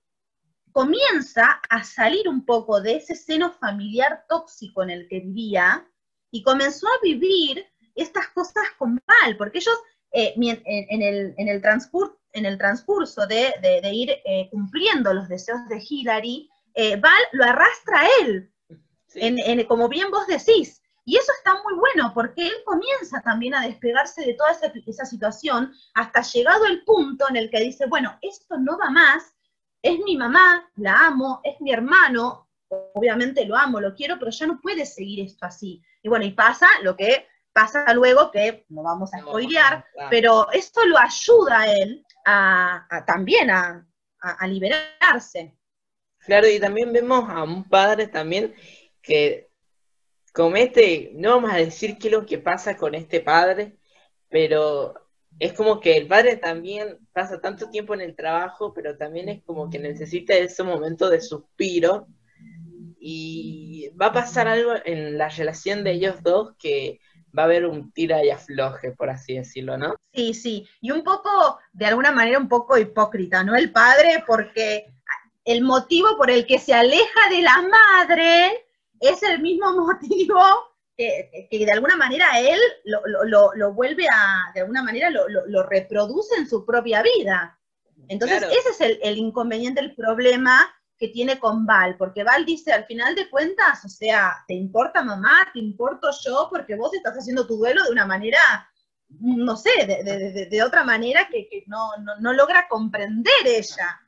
comienza 0.72 1.61
a 1.68 1.85
salir 1.85 2.28
un 2.28 2.44
poco 2.44 2.80
de 2.80 2.96
ese 2.96 3.14
seno 3.14 3.52
familiar 3.52 4.24
tóxico 4.28 4.83
en 4.83 4.90
el 4.90 5.09
que 5.09 5.20
vivía 5.20 5.87
y 6.30 6.42
comenzó 6.42 6.87
a 6.87 7.00
vivir 7.02 7.66
estas 7.94 8.28
cosas 8.28 8.64
con 8.78 9.00
Val, 9.06 9.37
porque 9.37 9.59
ellos 9.59 9.78
eh, 10.12 10.35
en, 10.37 10.42
el, 10.44 10.62
en, 10.66 11.02
el 11.02 11.35
en, 12.33 12.46
el, 12.46 12.59
transcurso 12.59 13.26
de, 13.26 13.52
ir 13.92 14.11
eh, 14.24 14.48
cumpliendo 14.50 15.12
los 15.12 15.28
deseos 15.28 15.61
de 15.68 15.83
Hillary, 15.87 16.48
eh, 16.74 16.96
Val 16.96 17.22
lo 17.33 17.44
arrastra 17.44 18.00
a 18.00 18.09
él, 18.22 18.50
como 19.68 19.88
bien 19.88 20.11
vos 20.11 20.26
decís. 20.26 20.83
Y 21.04 21.16
eso 21.16 21.33
está 21.38 21.54
muy 21.64 21.74
bueno 21.74 22.12
porque 22.14 22.46
él 22.46 22.54
comienza 22.64 23.20
también 23.22 23.54
a 23.54 23.66
despegarse 23.66 24.24
de 24.24 24.35
toda 24.35 24.52
esa, 24.52 24.72
esa 24.87 25.04
situación 25.04 25.72
hasta 25.94 26.22
llegado 26.22 26.66
el 26.66 26.85
punto 26.85 27.26
en 27.28 27.37
el 27.37 27.50
que 27.50 27.61
dice, 27.61 27.87
bueno, 27.87 28.16
esto 28.22 28.59
no 28.59 28.78
va 28.78 28.90
más, 28.90 29.35
es 29.83 29.99
mi 30.01 30.16
mamá, 30.16 30.71
la 30.77 31.07
amo, 31.07 31.40
es 31.45 31.61
mi 31.61 31.73
hermano, 31.73 32.49
obviamente 32.69 33.45
lo 33.45 33.57
amo, 33.57 33.81
lo 33.81 33.95
quiero, 33.95 34.19
pero 34.19 34.31
ya 34.31 34.47
no 34.47 34.61
puede 34.61 34.87
seguir 34.87 35.21
esto 35.25 35.47
así. 35.47 35.83
Y 36.03 36.09
bueno, 36.09 36.25
y 36.25 36.33
pasa 36.33 36.69
lo 36.83 36.97
que 36.97 37.27
pasa 37.53 37.93
luego, 37.95 38.31
que 38.31 38.64
no 38.69 38.83
vamos 38.83 39.12
a 39.12 39.19
spoilear, 39.19 39.85
pero 40.09 40.51
esto 40.53 40.85
lo 40.87 40.97
ayuda 40.99 41.61
a 41.61 41.73
él 41.73 42.05
a, 42.25 43.05
también 43.07 43.51
a, 43.51 43.87
liberarse. 44.47 45.57
Claro, 46.19 46.47
y 46.49 46.61
también 46.61 46.93
vemos 46.93 47.29
a 47.29 47.43
un 47.43 47.64
padre 47.64 48.07
también 48.07 48.55
que 49.01 49.51
comete, 50.33 51.11
no 51.14 51.31
vamos 51.37 51.53
a 51.53 51.57
decir 51.57 51.99
qué 51.99 52.09
es 52.09 52.12
lo 52.12 52.27
que 52.27 52.38
pasa 52.38 52.77
con 52.77 52.95
este 52.95 53.21
padre, 53.21 53.79
pero 54.29 54.95
es 55.38 55.53
como 55.53 55.81
que 55.81 55.97
el 55.97 56.07
padre 56.07 56.37
también 56.37 56.99
pasa 57.12 57.40
tanto 57.40 57.71
tiempo 57.71 57.95
en 57.95 58.03
el 58.03 58.14
trabajo, 58.14 58.75
pero 58.75 58.97
también 58.97 59.29
es 59.29 59.43
como 59.45 59.71
que 59.71 59.79
necesita 59.79 60.35
ese 60.35 60.62
momento 60.62 61.09
de 61.09 61.21
suspiro 61.21 62.07
y 62.99 63.90
va 64.01 64.07
a 64.07 64.12
pasar 64.12 64.47
algo 64.49 64.75
en 64.85 65.16
la 65.16 65.29
relación 65.29 65.83
de 65.83 65.93
ellos 65.93 66.23
dos 66.23 66.55
que 66.59 67.01
va 67.37 67.43
a 67.43 67.47
haber 67.47 67.64
un 67.64 67.93
tira 67.93 68.25
y 68.25 68.31
afloje, 68.31 68.93
por 68.93 69.09
así 69.09 69.35
decirlo, 69.35 69.79
¿no? 69.79 69.95
Sí, 70.12 70.35
sí, 70.35 70.69
y 70.81 70.90
un 70.90 71.03
poco, 71.03 71.59
de 71.73 71.87
alguna 71.87 72.12
manera, 72.12 72.38
un 72.38 72.49
poco 72.49 72.77
hipócrita, 72.77 73.45
¿no? 73.45 73.57
El 73.57 73.73
padre, 73.73 74.25
porque 74.27 74.93
el 75.45 75.62
motivo 75.62 76.16
por 76.16 76.31
el 76.31 76.47
que 76.47 76.59
se 76.59 76.75
aleja 76.75 77.29
de 77.31 77.43
la 77.43 77.62
madre 77.62 78.66
es 79.01 79.23
el 79.23 79.40
mismo 79.40 79.73
motivo 79.87 80.69
que, 81.00 81.64
de 81.64 81.72
alguna 81.72 81.96
manera 81.96 82.26
él 82.38 82.58
lo, 82.84 83.72
vuelve 83.72 84.06
a, 84.12 84.50
de 84.54 84.60
alguna 84.60 84.82
manera 84.82 85.10
lo, 85.10 85.62
reproduce 85.64 86.34
en 86.36 86.48
su 86.48 86.64
propia 86.64 87.02
vida. 87.02 87.58
Entonces, 88.08 88.42
ese 88.42 88.70
es 88.70 88.80
el, 88.80 88.98
el 89.02 89.18
inconveniente, 89.18 89.80
el 89.80 89.94
problema 89.94 90.68
que 91.00 91.08
tiene 91.08 91.38
con 91.38 91.64
Val, 91.64 91.96
porque 91.96 92.22
Val 92.22 92.44
dice, 92.44 92.74
al 92.74 92.84
final 92.84 93.14
de 93.14 93.30
cuentas, 93.30 93.82
o 93.86 93.88
sea, 93.88 94.44
¿te 94.46 94.52
importa 94.52 95.02
mamá? 95.02 95.48
¿Te 95.50 95.58
importo 95.58 96.10
yo? 96.22 96.48
Porque 96.50 96.76
vos 96.76 96.92
estás 96.92 97.16
haciendo 97.16 97.46
tu 97.46 97.56
duelo 97.56 97.82
de 97.84 97.90
una 97.90 98.04
manera, 98.04 98.38
no 99.18 99.56
sé, 99.56 99.70
de, 99.86 100.62
otra 100.62 100.84
manera 100.84 101.26
que, 101.30 101.64
no, 101.66 101.90
logra 102.34 102.68
comprender 102.68 103.32
ella. 103.46 103.98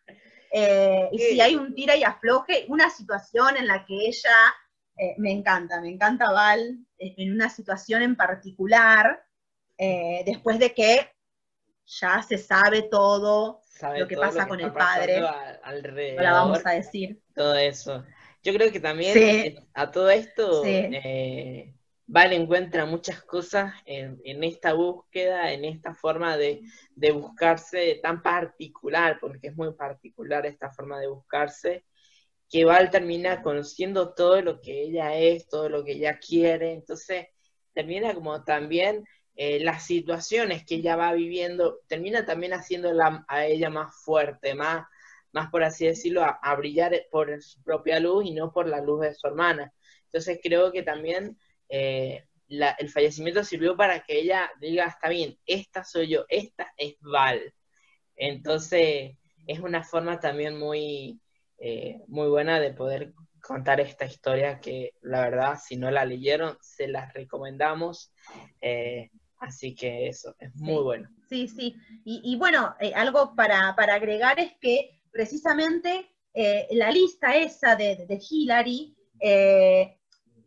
Eh, 0.52 1.08
y 1.12 1.18
si 1.18 1.40
hay 1.40 1.56
un 1.56 1.74
tira 1.74 1.96
y 1.96 2.04
afloje, 2.04 2.66
una 2.68 2.90
situación 2.90 3.56
en 3.56 3.68
la 3.68 3.86
que 3.86 3.94
ella, 3.94 4.36
eh, 4.96 5.14
me 5.18 5.30
encanta, 5.30 5.80
me 5.80 5.88
encanta 5.88 6.30
Val, 6.30 6.78
eh, 6.98 7.14
en 7.18 7.32
una 7.32 7.48
situación 7.48 8.02
en 8.02 8.16
particular, 8.16 9.24
después 10.24 10.60
de 10.60 10.72
que 10.72 11.10
ya 11.84 12.22
se 12.22 12.38
sabe 12.38 12.82
todo, 12.82 13.62
lo 13.96 14.06
que 14.06 14.16
pasa 14.16 14.46
con 14.46 14.60
el 14.60 14.72
padre. 14.72 15.22
Alrededor, 15.62 16.22
la 16.22 16.32
vamos 16.32 16.64
a 16.64 16.70
decir. 16.70 17.20
Todo 17.34 17.56
eso. 17.56 18.04
Yo 18.42 18.52
creo 18.52 18.72
que 18.72 18.80
también 18.80 19.68
a 19.74 19.90
todo 19.90 20.10
esto 20.10 20.62
eh, 20.64 21.74
Val 22.06 22.32
encuentra 22.32 22.86
muchas 22.86 23.22
cosas 23.22 23.72
en, 23.84 24.20
esta 24.42 24.72
búsqueda, 24.72 25.52
en 25.52 25.64
esta 25.64 25.94
forma 25.94 26.36
de, 26.36 26.62
buscarse 27.12 28.00
tan 28.02 28.20
particular, 28.22 29.18
porque 29.20 29.48
es 29.48 29.56
muy 29.56 29.72
particular 29.74 30.44
esta 30.46 30.70
forma 30.70 30.98
de 30.98 31.06
buscarse, 31.06 31.84
que 32.52 32.66
Val 32.66 32.90
termina 32.90 33.42
conociendo 33.42 34.12
todo 34.14 34.42
lo 34.42 34.60
que 34.60 34.82
ella 34.82 35.16
es, 35.16 35.48
todo 35.48 35.70
lo 35.70 35.84
que 35.84 35.92
ella 35.92 36.18
quiere, 36.18 36.72
entonces 36.74 37.28
termina 37.72 38.12
como 38.14 38.44
también 38.44 39.06
eh, 39.36 39.60
las 39.60 39.86
situaciones 39.86 40.66
que 40.66 40.74
ella 40.76 40.94
va 40.96 41.14
viviendo, 41.14 41.80
termina 41.88 42.26
también 42.26 42.52
haciéndola 42.52 43.24
a 43.26 43.46
ella 43.46 43.70
más 43.70 43.96
fuerte, 44.04 44.54
más, 44.54 44.86
más 45.32 45.50
por 45.50 45.64
así 45.64 45.86
decirlo, 45.86 46.22
a, 46.24 46.54
brillar 46.56 47.06
por 47.10 47.42
su 47.42 47.62
propia 47.62 47.98
luz 47.98 48.26
y 48.26 48.32
no 48.32 48.52
por 48.52 48.68
la 48.68 48.82
luz 48.82 49.00
de 49.00 49.14
su 49.14 49.26
hermana. 49.26 49.72
Entonces 50.04 50.38
creo 50.42 50.72
que 50.72 50.82
también 50.82 51.38
eh, 51.70 52.26
el 52.48 52.90
fallecimiento 52.90 53.44
sirvió 53.44 53.76
para 53.78 54.00
que 54.00 54.18
ella 54.20 54.50
diga, 54.60 54.86
está 54.88 55.08
bien, 55.08 55.38
esta 55.46 55.84
soy 55.84 56.08
yo, 56.08 56.26
esta 56.28 56.74
es 56.76 56.96
Val. 57.00 57.54
Entonces 58.14 59.16
es 59.46 59.60
una 59.60 59.82
forma 59.82 60.20
también 60.20 60.58
muy, 60.58 61.18
eh, 61.62 62.02
muy 62.08 62.28
buena 62.28 62.60
de 62.60 62.74
poder 62.74 63.14
contar 63.40 63.80
esta 63.80 64.04
historia 64.04 64.60
que 64.60 64.94
la 65.00 65.20
verdad, 65.22 65.58
si 65.62 65.76
no 65.76 65.90
la 65.90 66.04
leyeron, 66.04 66.58
se 66.60 66.88
las 66.88 67.12
recomendamos. 67.14 68.12
Así 69.42 69.74
que 69.74 70.06
eso, 70.06 70.36
es 70.38 70.54
muy 70.54 70.80
bueno. 70.84 71.08
Sí, 71.28 71.48
sí. 71.48 71.74
Y, 72.04 72.36
bueno, 72.36 72.76
eh, 72.78 72.92
algo 72.94 73.34
para, 73.34 73.70
agregar 73.70 74.38
es 74.38 74.52
que 74.60 75.02
precisamente 75.10 76.08
eh, 76.32 76.68
la 76.70 76.92
lista 76.92 77.34
esa 77.36 77.74
de, 77.74 78.06
de 78.06 78.20
Hillary, 78.30 78.96
eh, 79.18 79.98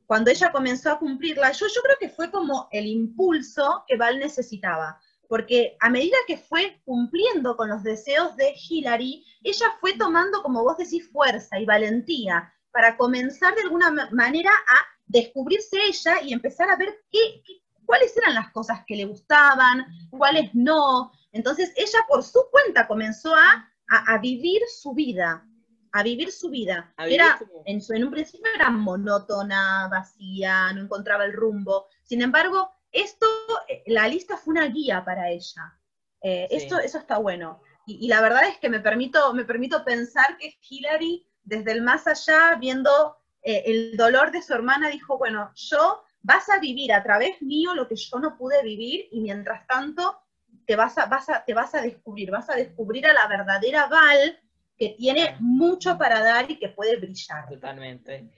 cuando 0.06 0.32
ella 0.32 0.50
comenzó 0.50 0.92
a 0.92 1.00
cumplirla, 1.00 1.52
yo, 1.52 1.68
yo 1.68 1.82
creo 1.82 1.98
que 2.00 2.08
fue 2.08 2.32
como 2.32 2.70
el 2.72 2.88
impulso 2.88 3.84
que 3.86 3.98
Val 3.98 4.18
necesitaba. 4.18 4.98
Porque 5.28 5.76
a 5.80 5.90
medida 5.90 6.18
que 6.28 6.38
fue 6.38 6.82
cumpliendo 6.86 7.56
con 7.56 7.70
los 7.70 7.84
deseos 7.84 8.36
de 8.36 8.54
Hillary, 8.56 9.26
ella 9.44 9.68
fue 9.80 9.98
tomando, 9.98 10.42
como 10.42 10.64
vos 10.64 10.78
decís, 10.78 11.10
fuerza 11.12 11.60
y 11.60 11.66
valentía 11.66 12.52
para 12.72 12.98
comenzar 12.98 13.56
de 13.56 13.62
alguna 13.62 14.10
manera 14.12 14.52
a 14.52 14.76
descubrirse 15.06 15.78
ella 15.88 16.22
y 16.22 16.34
empezar 16.34 16.70
a 16.70 16.76
ver 16.76 16.94
qué, 17.10 17.42
cuáles 17.86 18.16
eran 18.18 18.36
las 18.36 18.52
cosas 18.52 18.82
que 18.86 18.96
le 18.96 19.06
gustaban, 19.06 19.86
cuáles 20.10 20.54
no. 20.54 21.12
Entonces 21.32 21.72
ella 21.78 22.00
por 22.08 22.24
su 22.24 22.40
cuenta 22.52 22.88
comenzó 22.88 23.34
a, 23.34 23.72
vivir 24.20 24.62
su 24.68 24.94
vida, 24.94 25.48
a 25.94 26.04
vivir 26.04 26.32
su 26.32 26.50
vida. 26.50 26.94
Era, 26.98 27.40
en, 27.66 27.82
en, 27.88 28.04
un 28.04 28.12
principio 28.12 28.52
era 28.54 28.70
monótona, 28.70 29.88
vacía, 29.90 30.74
no 30.74 30.82
encontraba 30.82 31.24
el 31.24 31.34
rumbo. 31.34 31.86
Sin 32.04 32.22
embargo, 32.22 32.72
esto, 32.96 33.28
eh, 33.68 33.84
la 33.88 34.08
lista 34.08 34.38
fue 34.38 34.54
una 34.54 34.68
guía 34.68 35.04
para 35.04 35.30
ella. 35.30 35.78
Eh, 36.22 36.48
esto, 36.50 36.80
eso 36.80 36.98
está 36.98 37.18
bueno. 37.18 37.62
Y, 37.86 38.08
la 38.08 38.22
verdad 38.22 38.48
es 38.48 38.58
que 38.58 38.70
me 38.70 38.80
permito, 38.80 39.34
me 39.34 39.46
permito 39.46 39.84
pensar 39.86 40.38
que 40.40 40.58
Hillary, 40.68 41.28
desde 41.44 41.74
el 41.74 41.82
más 41.84 42.08
allá, 42.08 42.56
viendo 42.60 43.18
eh, 43.44 43.64
el 43.66 43.98
dolor 43.98 44.32
de 44.32 44.42
su 44.42 44.54
hermana, 44.54 44.90
dijo, 44.90 45.18
bueno, 45.18 45.52
yo 45.56 46.04
vas 46.22 46.50
a 46.50 46.60
vivir 46.60 46.92
a 46.94 47.04
través 47.04 47.42
mío 47.42 47.76
lo 47.76 47.88
que 47.88 47.96
yo 47.96 48.18
no 48.18 48.38
pude 48.38 48.64
vivir 48.64 49.08
y 49.12 49.20
mientras 49.20 49.68
tanto 49.68 50.18
te 50.66 50.76
vas 50.76 50.98
a, 50.98 51.06
vas 51.06 51.28
te 51.46 51.54
vas 51.54 51.76
a 51.76 51.82
descubrir, 51.82 52.32
vas 52.32 52.50
a 52.50 52.56
descubrir 52.56 53.06
a 53.06 53.14
la 53.14 53.28
verdadera 53.28 53.86
Val 53.86 54.40
que 54.78 54.96
tiene 54.98 55.36
mucho 55.40 55.96
para 55.98 56.24
dar 56.24 56.50
y 56.50 56.58
que 56.58 56.70
puede 56.70 56.96
brillar. 56.96 57.48
Totalmente. 57.48 58.32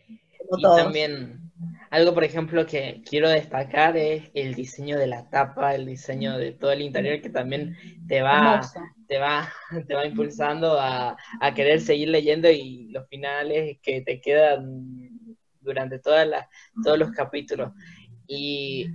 y 0.58 0.62
también 0.62 1.52
algo, 1.90 2.14
por 2.14 2.24
ejemplo, 2.24 2.66
que 2.66 3.02
quiero 3.08 3.30
destacar 3.30 3.96
es 3.98 4.30
el 4.34 4.54
diseño 4.56 4.98
de 4.98 5.08
la 5.08 5.30
tapa, 5.30 5.76
el 5.76 5.86
diseño 5.86 6.38
de 6.38 6.52
todo 6.52 6.72
el 6.72 6.82
interior 6.82 7.22
que 7.22 7.30
también 7.30 7.78
te 8.08 8.22
va, 8.22 8.62
te 9.08 9.18
va, 9.18 9.50
te 9.88 9.96
va 9.96 10.06
impulsando 10.06 10.80
a, 10.80 11.18
a 11.40 11.54
querer 11.54 11.80
seguir 11.82 12.10
leyendo 12.10 12.50
y 12.50 12.90
los 12.90 13.08
finales 13.08 13.78
que 13.82 14.02
te 14.02 14.20
quedan 14.20 15.10
durante 15.62 16.00
todas 16.00 16.28
todos 16.84 16.98
los 17.00 17.12
capítulos. 17.12 17.72
Y 18.28 18.88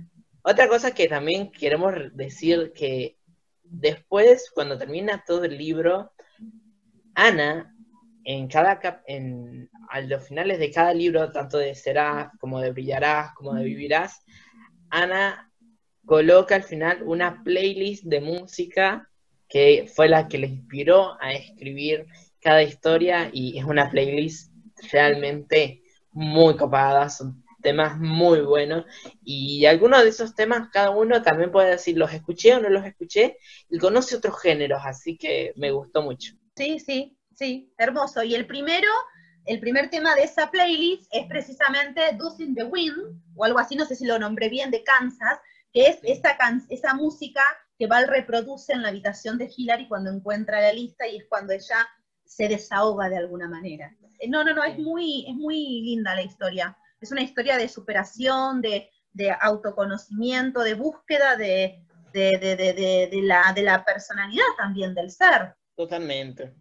otra 0.43 0.67
cosa 0.67 0.93
que 0.93 1.07
también 1.07 1.51
queremos 1.51 1.93
decir 2.13 2.73
que 2.75 3.17
después, 3.63 4.51
cuando 4.53 4.77
termina 4.77 5.23
todo 5.25 5.45
el 5.45 5.57
libro, 5.57 6.11
Ana 7.15 7.72
en 8.25 8.47
cada 8.47 8.79
en, 9.07 9.69
a 9.89 10.01
los 10.01 10.27
finales 10.27 10.59
de 10.59 10.71
cada 10.71 10.93
libro, 10.93 11.31
tanto 11.31 11.57
de 11.57 11.75
Serás 11.75 12.29
como 12.39 12.59
de 12.59 12.71
Brillarás, 12.71 13.33
como 13.35 13.53
de 13.53 13.63
Vivirás, 13.63 14.23
Ana 14.89 15.51
coloca 16.05 16.55
al 16.55 16.63
final 16.63 17.03
una 17.03 17.43
playlist 17.43 18.03
de 18.05 18.21
música 18.21 19.09
que 19.47 19.89
fue 19.93 20.09
la 20.09 20.27
que 20.27 20.37
le 20.37 20.47
inspiró 20.47 21.21
a 21.21 21.33
escribir 21.33 22.07
cada 22.39 22.63
historia 22.63 23.29
y 23.31 23.57
es 23.57 23.65
una 23.65 23.89
playlist 23.89 24.51
realmente 24.91 25.83
muy 26.11 26.55
copada, 26.55 27.09
son 27.09 27.43
temas 27.61 27.97
muy 27.97 28.41
buenos 28.41 28.85
y 29.23 29.65
algunos 29.65 30.03
de 30.03 30.09
esos 30.09 30.35
temas 30.35 30.69
cada 30.71 30.89
uno 30.89 31.21
también 31.21 31.51
puede 31.51 31.71
decir 31.71 31.97
los 31.97 32.13
escuché 32.13 32.55
o 32.55 32.59
no 32.59 32.69
los 32.69 32.85
escuché 32.85 33.37
y 33.69 33.77
conoce 33.77 34.17
otros 34.17 34.39
géneros, 34.41 34.81
así 34.83 35.17
que 35.17 35.53
me 35.55 35.71
gustó 35.71 36.01
mucho. 36.01 36.33
Sí, 36.55 36.79
sí, 36.79 37.17
sí, 37.35 37.73
hermoso. 37.77 38.23
Y 38.23 38.35
el 38.35 38.45
primero, 38.45 38.89
el 39.45 39.59
primer 39.59 39.89
tema 39.89 40.15
de 40.15 40.23
esa 40.23 40.49
playlist 40.51 41.07
es 41.11 41.25
precisamente 41.27 42.01
in 42.39 42.55
the 42.55 42.63
Wind, 42.63 43.21
o 43.35 43.45
algo 43.45 43.59
así, 43.59 43.75
no 43.75 43.85
sé 43.85 43.95
si 43.95 44.05
lo 44.05 44.19
nombré 44.19 44.49
bien, 44.49 44.71
de 44.71 44.83
Kansas, 44.83 45.39
que 45.71 45.87
es 45.87 45.99
esa, 46.03 46.37
esa 46.69 46.93
música 46.93 47.41
que 47.77 47.87
Val 47.87 48.07
reproduce 48.07 48.73
en 48.73 48.83
la 48.83 48.89
habitación 48.89 49.37
de 49.37 49.51
Hillary 49.55 49.87
cuando 49.87 50.11
encuentra 50.11 50.61
la 50.61 50.71
lista 50.71 51.07
y 51.07 51.17
es 51.17 51.25
cuando 51.27 51.53
ella 51.53 51.87
se 52.25 52.47
desahoga 52.47 53.09
de 53.09 53.17
alguna 53.17 53.47
manera. 53.47 53.95
Eh, 54.19 54.29
no, 54.29 54.43
no, 54.43 54.53
no, 54.53 54.63
es 54.63 54.77
muy, 54.77 55.25
es 55.27 55.35
muy 55.35 55.81
linda 55.81 56.15
la 56.15 56.21
historia. 56.21 56.77
Es 57.01 57.11
una 57.11 57.21
historia 57.21 57.57
de 57.57 57.67
superación, 57.67 58.61
de, 58.61 58.89
autoconocimiento, 59.41 60.61
de 60.61 60.73
búsqueda 60.73 61.35
de, 61.35 61.83
de, 62.13 63.09
la, 63.23 63.51
de 63.53 63.61
la 63.61 63.83
personalidad 63.83 64.45
también 64.57 64.93
del 64.93 65.11
ser. 65.11 65.55
Totalmente. 65.75 66.53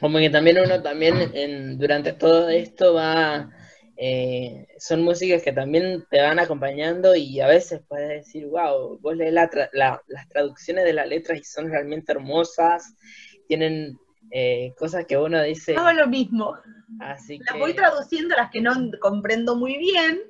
Como 0.00 0.18
que 0.18 0.30
también 0.30 0.58
uno 0.58 0.82
también 0.82 1.30
en, 1.34 1.78
durante 1.78 2.12
todo 2.12 2.48
esto 2.48 2.94
va, 2.94 3.50
eh, 3.96 4.66
son 4.78 5.02
músicas 5.02 5.42
que 5.42 5.52
también 5.52 6.04
te 6.10 6.20
van 6.20 6.38
acompañando 6.38 7.14
y 7.14 7.40
a 7.40 7.48
veces 7.48 7.80
puedes 7.88 8.24
decir, 8.24 8.46
wow, 8.46 8.98
vos 9.00 9.16
lees 9.16 9.32
las 9.32 10.28
traducciones 10.28 10.84
de 10.84 10.92
las 10.92 11.08
letras 11.08 11.38
y 11.38 11.44
son 11.44 11.70
realmente 11.70 12.12
hermosas, 12.12 12.94
tienen 13.46 13.98
eh, 14.30 14.72
cosas 14.78 15.04
que 15.06 15.16
uno 15.16 15.42
dice... 15.42 15.74
Hago 15.76 15.92
lo 15.92 16.06
mismo. 16.06 16.56
Así 17.00 17.38
las 17.38 17.58
voy 17.58 17.74
traduciendo 17.74 18.34
las 18.36 18.50
que 18.50 18.60
no 18.60 18.72
comprendo 19.00 19.56
muy 19.56 19.76
bien 19.78 20.20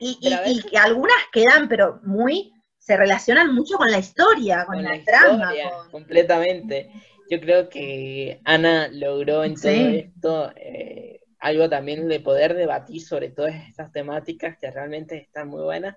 y, 0.00 0.18
y 0.20 0.76
algunas 0.76 1.16
quedan 1.32 1.68
pero 1.68 2.00
muy 2.04 2.54
se 2.84 2.98
relacionan 2.98 3.54
mucho 3.54 3.78
con 3.78 3.90
la 3.90 3.98
historia, 3.98 4.66
con, 4.66 4.82
la, 4.82 5.02
trama. 5.02 5.50
Completamente. 5.90 6.90
Yo 7.30 7.40
creo 7.40 7.68
que 7.68 8.40
Ana 8.44 8.88
logró 8.88 9.44
en 9.44 9.54
todo 9.54 9.70
esto 9.70 10.52
eh, 10.56 11.20
algo 11.38 11.68
también 11.68 12.08
de 12.08 12.20
poder 12.20 12.54
debatir 12.54 13.02
sobre 13.02 13.30
todas 13.30 13.54
estas 13.68 13.92
temáticas 13.92 14.56
que 14.58 14.70
realmente 14.70 15.16
están 15.16 15.48
muy 15.48 15.62
buenas 15.62 15.96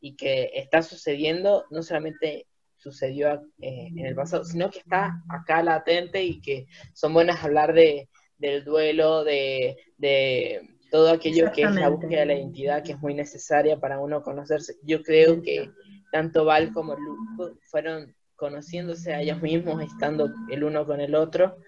y 0.00 0.16
que 0.16 0.50
está 0.54 0.82
sucediendo, 0.82 1.66
no 1.70 1.82
solamente 1.82 2.46
sucedió 2.76 3.34
eh, 3.60 3.88
en 3.94 4.06
el 4.06 4.14
pasado, 4.14 4.44
sino 4.44 4.70
que 4.70 4.78
está 4.78 5.22
acá 5.28 5.62
latente 5.62 6.24
y 6.24 6.40
que 6.40 6.66
son 6.94 7.12
buenas 7.12 7.44
hablar 7.44 7.74
de, 7.74 8.08
del 8.38 8.64
duelo, 8.64 9.22
de, 9.22 9.76
de 9.98 10.62
todo 10.90 11.10
aquello 11.10 11.52
que 11.52 11.62
es 11.62 11.74
la 11.74 11.88
búsqueda 11.88 12.20
de 12.20 12.26
la 12.26 12.34
identidad, 12.34 12.82
que 12.82 12.92
es 12.92 12.98
muy 12.98 13.14
necesaria 13.14 13.78
para 13.78 14.00
uno 14.00 14.22
conocerse. 14.22 14.76
Yo 14.82 15.02
creo 15.02 15.42
que 15.42 15.70
tanto 16.10 16.44
Val 16.44 16.72
como 16.72 16.96
Luke 16.96 17.58
fueron 17.62 18.14
conociéndose 18.40 19.12
a 19.12 19.20
ellos 19.20 19.42
mismos, 19.42 19.82
estando 19.82 20.30
el 20.50 20.64
uno 20.64 20.86
con 20.86 21.02
el 21.02 21.14
otro. 21.14 21.58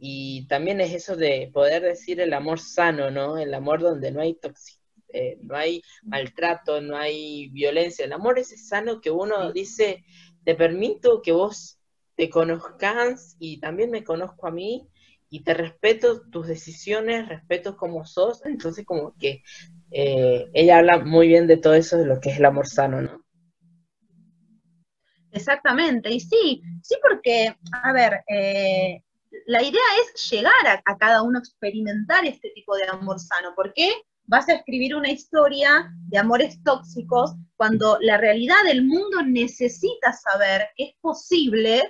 Y 0.00 0.46
también 0.48 0.80
es 0.80 0.92
eso 0.92 1.14
de 1.14 1.50
poder 1.54 1.82
decir 1.82 2.20
el 2.20 2.34
amor 2.34 2.58
sano, 2.58 3.12
¿no? 3.12 3.38
El 3.38 3.54
amor 3.54 3.80
donde 3.80 4.10
no 4.10 4.20
hay 4.20 4.36
eh, 5.12 5.38
no 5.40 5.56
hay 5.56 5.82
maltrato, 6.02 6.80
no 6.80 6.96
hay 6.96 7.48
violencia. 7.50 8.04
El 8.04 8.12
amor 8.12 8.40
es 8.40 8.68
sano 8.68 9.00
que 9.00 9.12
uno 9.12 9.52
dice, 9.52 10.04
te 10.44 10.56
permito 10.56 11.22
que 11.22 11.30
vos 11.30 11.78
te 12.16 12.28
conozcas 12.28 13.36
y 13.38 13.60
también 13.60 13.92
me 13.92 14.02
conozco 14.02 14.48
a 14.48 14.50
mí 14.50 14.88
y 15.30 15.44
te 15.44 15.54
respeto 15.54 16.22
tus 16.28 16.48
decisiones, 16.48 17.28
respeto 17.28 17.76
cómo 17.76 18.04
sos. 18.04 18.44
Entonces 18.44 18.84
como 18.84 19.14
que 19.16 19.42
eh, 19.92 20.46
ella 20.54 20.78
habla 20.78 20.98
muy 20.98 21.28
bien 21.28 21.46
de 21.46 21.56
todo 21.56 21.74
eso, 21.74 21.96
de 21.96 22.06
lo 22.06 22.20
que 22.20 22.30
es 22.30 22.38
el 22.38 22.44
amor 22.46 22.66
sano, 22.66 23.00
¿no? 23.00 23.25
Exactamente, 25.32 26.10
y 26.10 26.20
sí, 26.20 26.62
sí 26.82 26.96
porque, 27.02 27.54
a 27.82 27.92
ver, 27.92 28.24
eh, 28.28 29.02
la 29.46 29.62
idea 29.62 29.82
es 30.02 30.30
llegar 30.30 30.82
a, 30.84 30.96
cada 30.96 31.22
uno 31.22 31.38
a 31.38 31.40
experimentar 31.40 32.24
este 32.24 32.50
tipo 32.50 32.74
de 32.76 32.84
amor 32.88 33.18
sano. 33.18 33.54
¿Por 33.54 33.72
qué 33.74 33.92
vas 34.24 34.48
a 34.48 34.54
escribir 34.54 34.94
una 34.94 35.10
historia 35.10 35.92
de 36.08 36.18
amores 36.18 36.62
tóxicos 36.64 37.34
cuando 37.56 37.98
la 38.00 38.16
realidad 38.16 38.56
del 38.64 38.84
mundo 38.84 39.22
necesita 39.22 40.12
saber 40.12 40.68
que 40.76 40.84
es 40.84 40.94
posible 41.00 41.82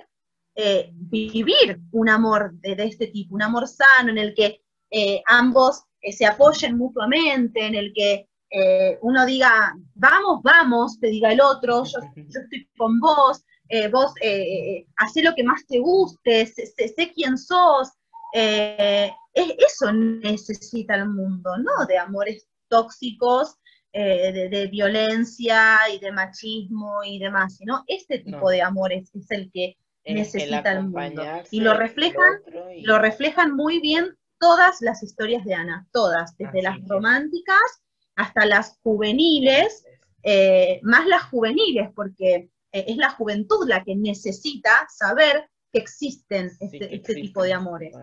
eh, 0.55 0.91
vivir 0.93 1.79
un 1.91 2.09
amor 2.09 2.53
de, 2.59 2.75
este 2.83 3.07
tipo, 3.07 3.35
un 3.35 3.43
amor 3.43 3.67
sano 3.67 4.11
en 4.11 4.17
el 4.17 4.33
que 4.33 4.61
eh, 4.91 5.21
ambos 5.27 5.83
se 6.11 6.25
apoyen 6.25 6.77
mutuamente, 6.77 7.65
en 7.65 7.75
el 7.75 7.93
que 7.93 8.26
eh, 8.49 8.97
uno 9.01 9.25
diga, 9.25 9.75
vamos, 9.95 10.41
vamos, 10.41 10.99
te 10.99 11.07
diga 11.07 11.33
el 11.33 11.41
otro, 11.41 11.83
yo, 11.83 11.99
estoy 12.15 12.69
con 12.77 12.99
vos, 12.99 13.43
eh, 13.67 13.89
vos 13.89 14.13
eh, 14.21 14.85
hacé 14.95 15.21
lo 15.21 15.35
que 15.35 15.43
más 15.43 15.65
te 15.67 15.79
guste, 15.79 16.45
sé, 16.45 17.11
quién 17.13 17.37
sos. 17.37 17.91
eso 18.33 19.91
necesita 19.93 20.95
el 20.95 21.09
mundo, 21.09 21.57
¿no? 21.57 21.85
De 21.87 21.97
amores 21.97 22.47
tóxicos, 22.69 23.55
de, 23.91 24.69
violencia 24.71 25.77
y 25.93 25.99
de 25.99 26.11
machismo 26.11 27.03
y 27.03 27.17
demás, 27.19 27.57
sino 27.57 27.83
este 27.87 28.19
tipo 28.19 28.49
de 28.49 28.61
amores 28.61 29.09
es 29.15 29.31
el 29.31 29.51
que 29.51 29.75
necesita 30.05 30.71
el, 30.71 30.83
mundo. 30.83 31.23
Y 31.51 31.61
lo 31.61 31.73
reflejan, 31.73 32.41
lo 32.83 32.99
reflejan 32.99 33.55
muy 33.55 33.79
bien 33.81 34.15
todas 34.39 34.81
las 34.81 35.01
historias 35.01 35.43
de 35.45 35.55
Ana, 35.55 35.87
todas, 35.91 36.37
desde 36.37 36.61
las 36.61 36.77
románticas 36.87 37.81
hasta 38.17 38.45
las 38.45 38.77
juveniles, 38.83 39.85
eh, 40.23 40.79
más 40.83 41.07
las 41.07 41.23
juveniles, 41.23 41.89
porque 41.95 42.49
eh, 42.71 42.85
es 42.87 42.97
la 42.97 43.11
juventud 43.11 43.65
la 43.67 43.83
que 43.83 43.95
necesita 43.95 44.87
saber 44.89 45.49
que 45.71 45.79
existen 45.79 46.51
este, 46.59 46.93
este 46.95 47.15
tipo 47.15 47.43
de 47.43 47.53
amores. 47.53 47.95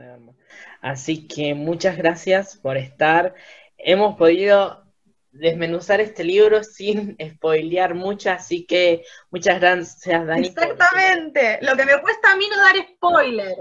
Así 0.81 1.27
que 1.27 1.55
muchas 1.55 1.97
gracias 1.97 2.57
por 2.57 2.77
estar. 2.77 3.35
Hemos 3.77 4.17
podido 4.17 4.85
desmenuzar 5.33 6.01
este 6.01 6.23
libro 6.23 6.63
sin 6.63 7.17
spoilear 7.21 7.95
mucho, 7.95 8.31
así 8.31 8.67
que 8.67 9.05
muchas 9.31 9.61
gracias, 9.61 10.27
Dani. 10.27 10.47
Exactamente, 10.47 11.59
lo 11.63 11.77
que 11.77 11.85
me 11.85 12.01
cuesta 12.01 12.33
a 12.33 12.37
mí 12.37 12.45
no 12.49 12.57
dar 12.57 12.77
spoiler. 12.95 13.57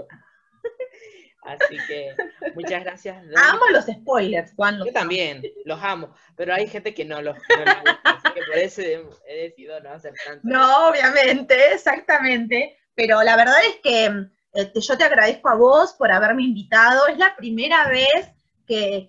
Así 1.44 1.76
que 1.86 2.14
muchas 2.54 2.82
gracias. 2.82 3.16
Amo 3.36 3.62
los 3.70 3.84
spoilers, 3.84 4.52
Juan. 4.54 4.78
Yo 4.84 4.92
también, 4.92 5.42
los 5.64 5.82
amo, 5.82 6.14
pero 6.36 6.54
hay 6.54 6.66
gente 6.66 6.94
que 6.94 7.04
no 7.04 7.20
los 7.20 7.36
gusta, 7.36 7.82
así 8.04 8.32
que 8.34 8.40
por 8.46 8.58
eso 8.58 8.82
he 9.26 9.42
decidido 9.42 9.78
no 9.80 9.90
hacer 9.90 10.14
tanto. 10.24 10.40
No, 10.42 10.88
obviamente, 10.88 11.72
exactamente. 11.72 12.78
Pero 12.94 13.22
la 13.22 13.36
verdad 13.36 13.56
es 13.66 13.76
que 13.82 14.28
este, 14.52 14.80
yo 14.80 14.96
te 14.96 15.04
agradezco 15.04 15.48
a 15.48 15.56
vos 15.56 15.92
por 15.94 16.10
haberme 16.10 16.44
invitado. 16.44 17.06
Es 17.08 17.18
la 17.18 17.36
primera 17.36 17.88
vez 17.88 18.30
que, 18.66 19.06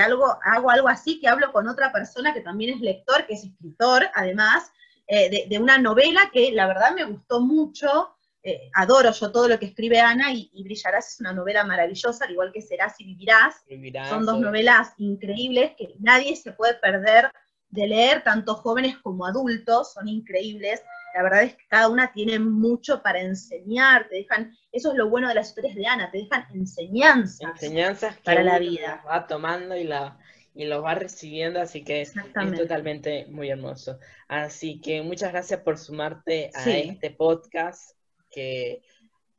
algo, 0.00 0.38
hago 0.42 0.70
algo 0.70 0.88
así, 0.88 1.20
que 1.20 1.28
hablo 1.28 1.52
con 1.52 1.68
otra 1.68 1.92
persona 1.92 2.34
que 2.34 2.40
también 2.40 2.74
es 2.74 2.80
lector, 2.80 3.26
que 3.26 3.34
es 3.34 3.44
escritor, 3.44 4.08
además, 4.14 4.72
eh, 5.06 5.30
de, 5.30 5.46
de 5.48 5.58
una 5.58 5.78
novela 5.78 6.30
que 6.32 6.50
la 6.50 6.66
verdad 6.66 6.92
me 6.92 7.04
gustó 7.04 7.40
mucho. 7.40 8.15
Eh, 8.48 8.70
adoro 8.74 9.10
yo 9.10 9.32
todo 9.32 9.48
lo 9.48 9.58
que 9.58 9.66
escribe 9.66 9.98
Ana 9.98 10.32
y, 10.32 10.62
Brillarás 10.62 11.14
es 11.14 11.20
una 11.20 11.32
novela 11.32 11.64
maravillosa, 11.64 12.26
al 12.26 12.30
igual 12.30 12.52
que 12.52 12.62
Serás 12.62 12.94
y 13.00 13.04
Vivirás. 13.04 13.64
Son 14.08 14.24
dos 14.24 14.38
novelas 14.38 14.92
increíbles 14.98 15.72
que 15.76 15.96
nadie 15.98 16.36
se 16.36 16.52
puede 16.52 16.74
perder 16.74 17.32
de 17.70 17.88
leer, 17.88 18.22
tanto 18.22 18.54
jóvenes 18.54 18.98
como 18.98 19.26
adultos, 19.26 19.94
son 19.94 20.06
increíbles. 20.06 20.80
La 21.16 21.24
verdad 21.24 21.42
es 21.42 21.56
que 21.56 21.66
cada 21.66 21.88
una 21.88 22.12
tiene 22.12 22.38
mucho 22.38 23.02
para 23.02 23.20
enseñar, 23.20 24.06
te 24.08 24.14
dejan, 24.14 24.56
eso 24.70 24.92
es 24.92 24.96
lo 24.96 25.10
bueno 25.10 25.26
de 25.28 25.34
las 25.34 25.48
historias 25.48 25.74
de 25.74 25.84
Ana, 25.84 26.08
te 26.12 26.18
dejan 26.18 26.46
enseñanzas, 26.54 27.50
enseñanzas 27.50 28.16
para 28.18 28.44
la 28.44 28.60
vida. 28.60 29.02
Va 29.08 29.26
tomando 29.26 29.76
y 29.76 29.82
la 29.82 30.20
y 30.54 30.66
los 30.66 30.82
va 30.82 30.94
recibiendo, 30.94 31.60
así 31.60 31.82
que 31.82 32.02
es 32.02 32.14
totalmente 32.56 33.26
muy 33.26 33.50
hermoso. 33.50 33.98
Así 34.28 34.80
que 34.80 35.02
muchas 35.02 35.32
gracias 35.32 35.60
por 35.60 35.76
sumarte 35.76 36.50
a 36.54 36.70
este 36.70 37.10
podcast 37.10 37.96
que 38.30 38.82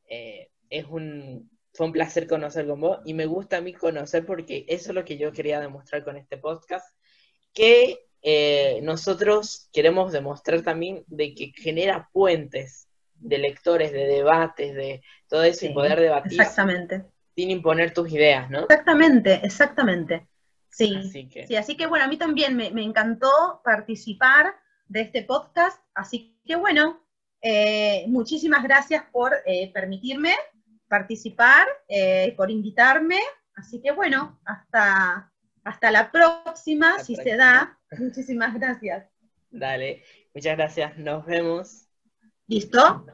eh, 0.06 0.50
es 0.70 0.86
un, 0.86 1.50
fue 1.72 1.86
un 1.86 1.92
placer 1.92 2.26
conocer 2.26 2.66
con 2.66 2.80
vos 2.80 2.98
y 3.04 3.14
me 3.14 3.26
gusta 3.26 3.58
a 3.58 3.60
mí 3.60 3.72
conocer 3.72 4.26
porque 4.26 4.64
eso 4.68 4.90
es 4.90 4.94
lo 4.94 5.04
que 5.04 5.16
yo 5.16 5.32
quería 5.32 5.60
demostrar 5.60 6.04
con 6.04 6.16
este 6.16 6.36
podcast, 6.36 6.96
que 7.52 8.06
eh, 8.22 8.80
nosotros 8.82 9.68
queremos 9.72 10.12
demostrar 10.12 10.62
también 10.62 11.04
de 11.06 11.34
que 11.34 11.52
genera 11.56 12.08
puentes 12.12 12.88
de 13.14 13.38
lectores, 13.38 13.92
de 13.92 14.06
debates, 14.06 14.74
de 14.74 15.02
todo 15.28 15.42
eso 15.44 15.66
y 15.66 15.70
poder 15.70 16.00
debatir. 16.00 16.40
Exactamente. 16.40 17.04
sin 17.34 17.50
imponer 17.50 17.92
tus 17.92 18.10
ideas, 18.10 18.50
¿no? 18.50 18.62
Exactamente, 18.62 19.40
exactamente. 19.44 20.26
Sí, 20.70 20.94
Así 20.96 21.28
que, 21.28 21.46
sí, 21.46 21.56
así 21.56 21.76
que 21.76 21.86
bueno, 21.86 22.04
a 22.04 22.08
mí 22.08 22.16
también 22.16 22.56
me, 22.56 22.70
me 22.70 22.82
encantó 22.82 23.60
participar 23.64 24.54
de 24.88 25.02
este 25.02 25.22
podcast, 25.22 25.80
así 25.94 26.36
que 26.44 26.56
bueno, 26.56 27.00
eh, 27.40 28.04
muchísimas 28.08 28.62
gracias 28.62 29.04
por 29.12 29.32
eh, 29.46 29.70
permitirme 29.72 30.34
participar, 30.88 31.66
eh, 31.88 32.34
por 32.36 32.50
invitarme, 32.50 33.20
así 33.54 33.80
que 33.80 33.92
bueno, 33.92 34.40
hasta, 34.44 35.30
hasta 35.64 35.90
la 35.90 36.10
próxima, 36.10 36.98
si 36.98 37.14
se 37.14 37.36
da. 37.36 37.78
Muchísimas 37.98 38.54
gracias. 38.54 39.06
dale, 39.50 40.02
muchas 40.34 40.56
gracias, 40.56 40.96
nos 40.98 41.24
vemos. 41.26 41.88
¿Listo? 42.46 43.04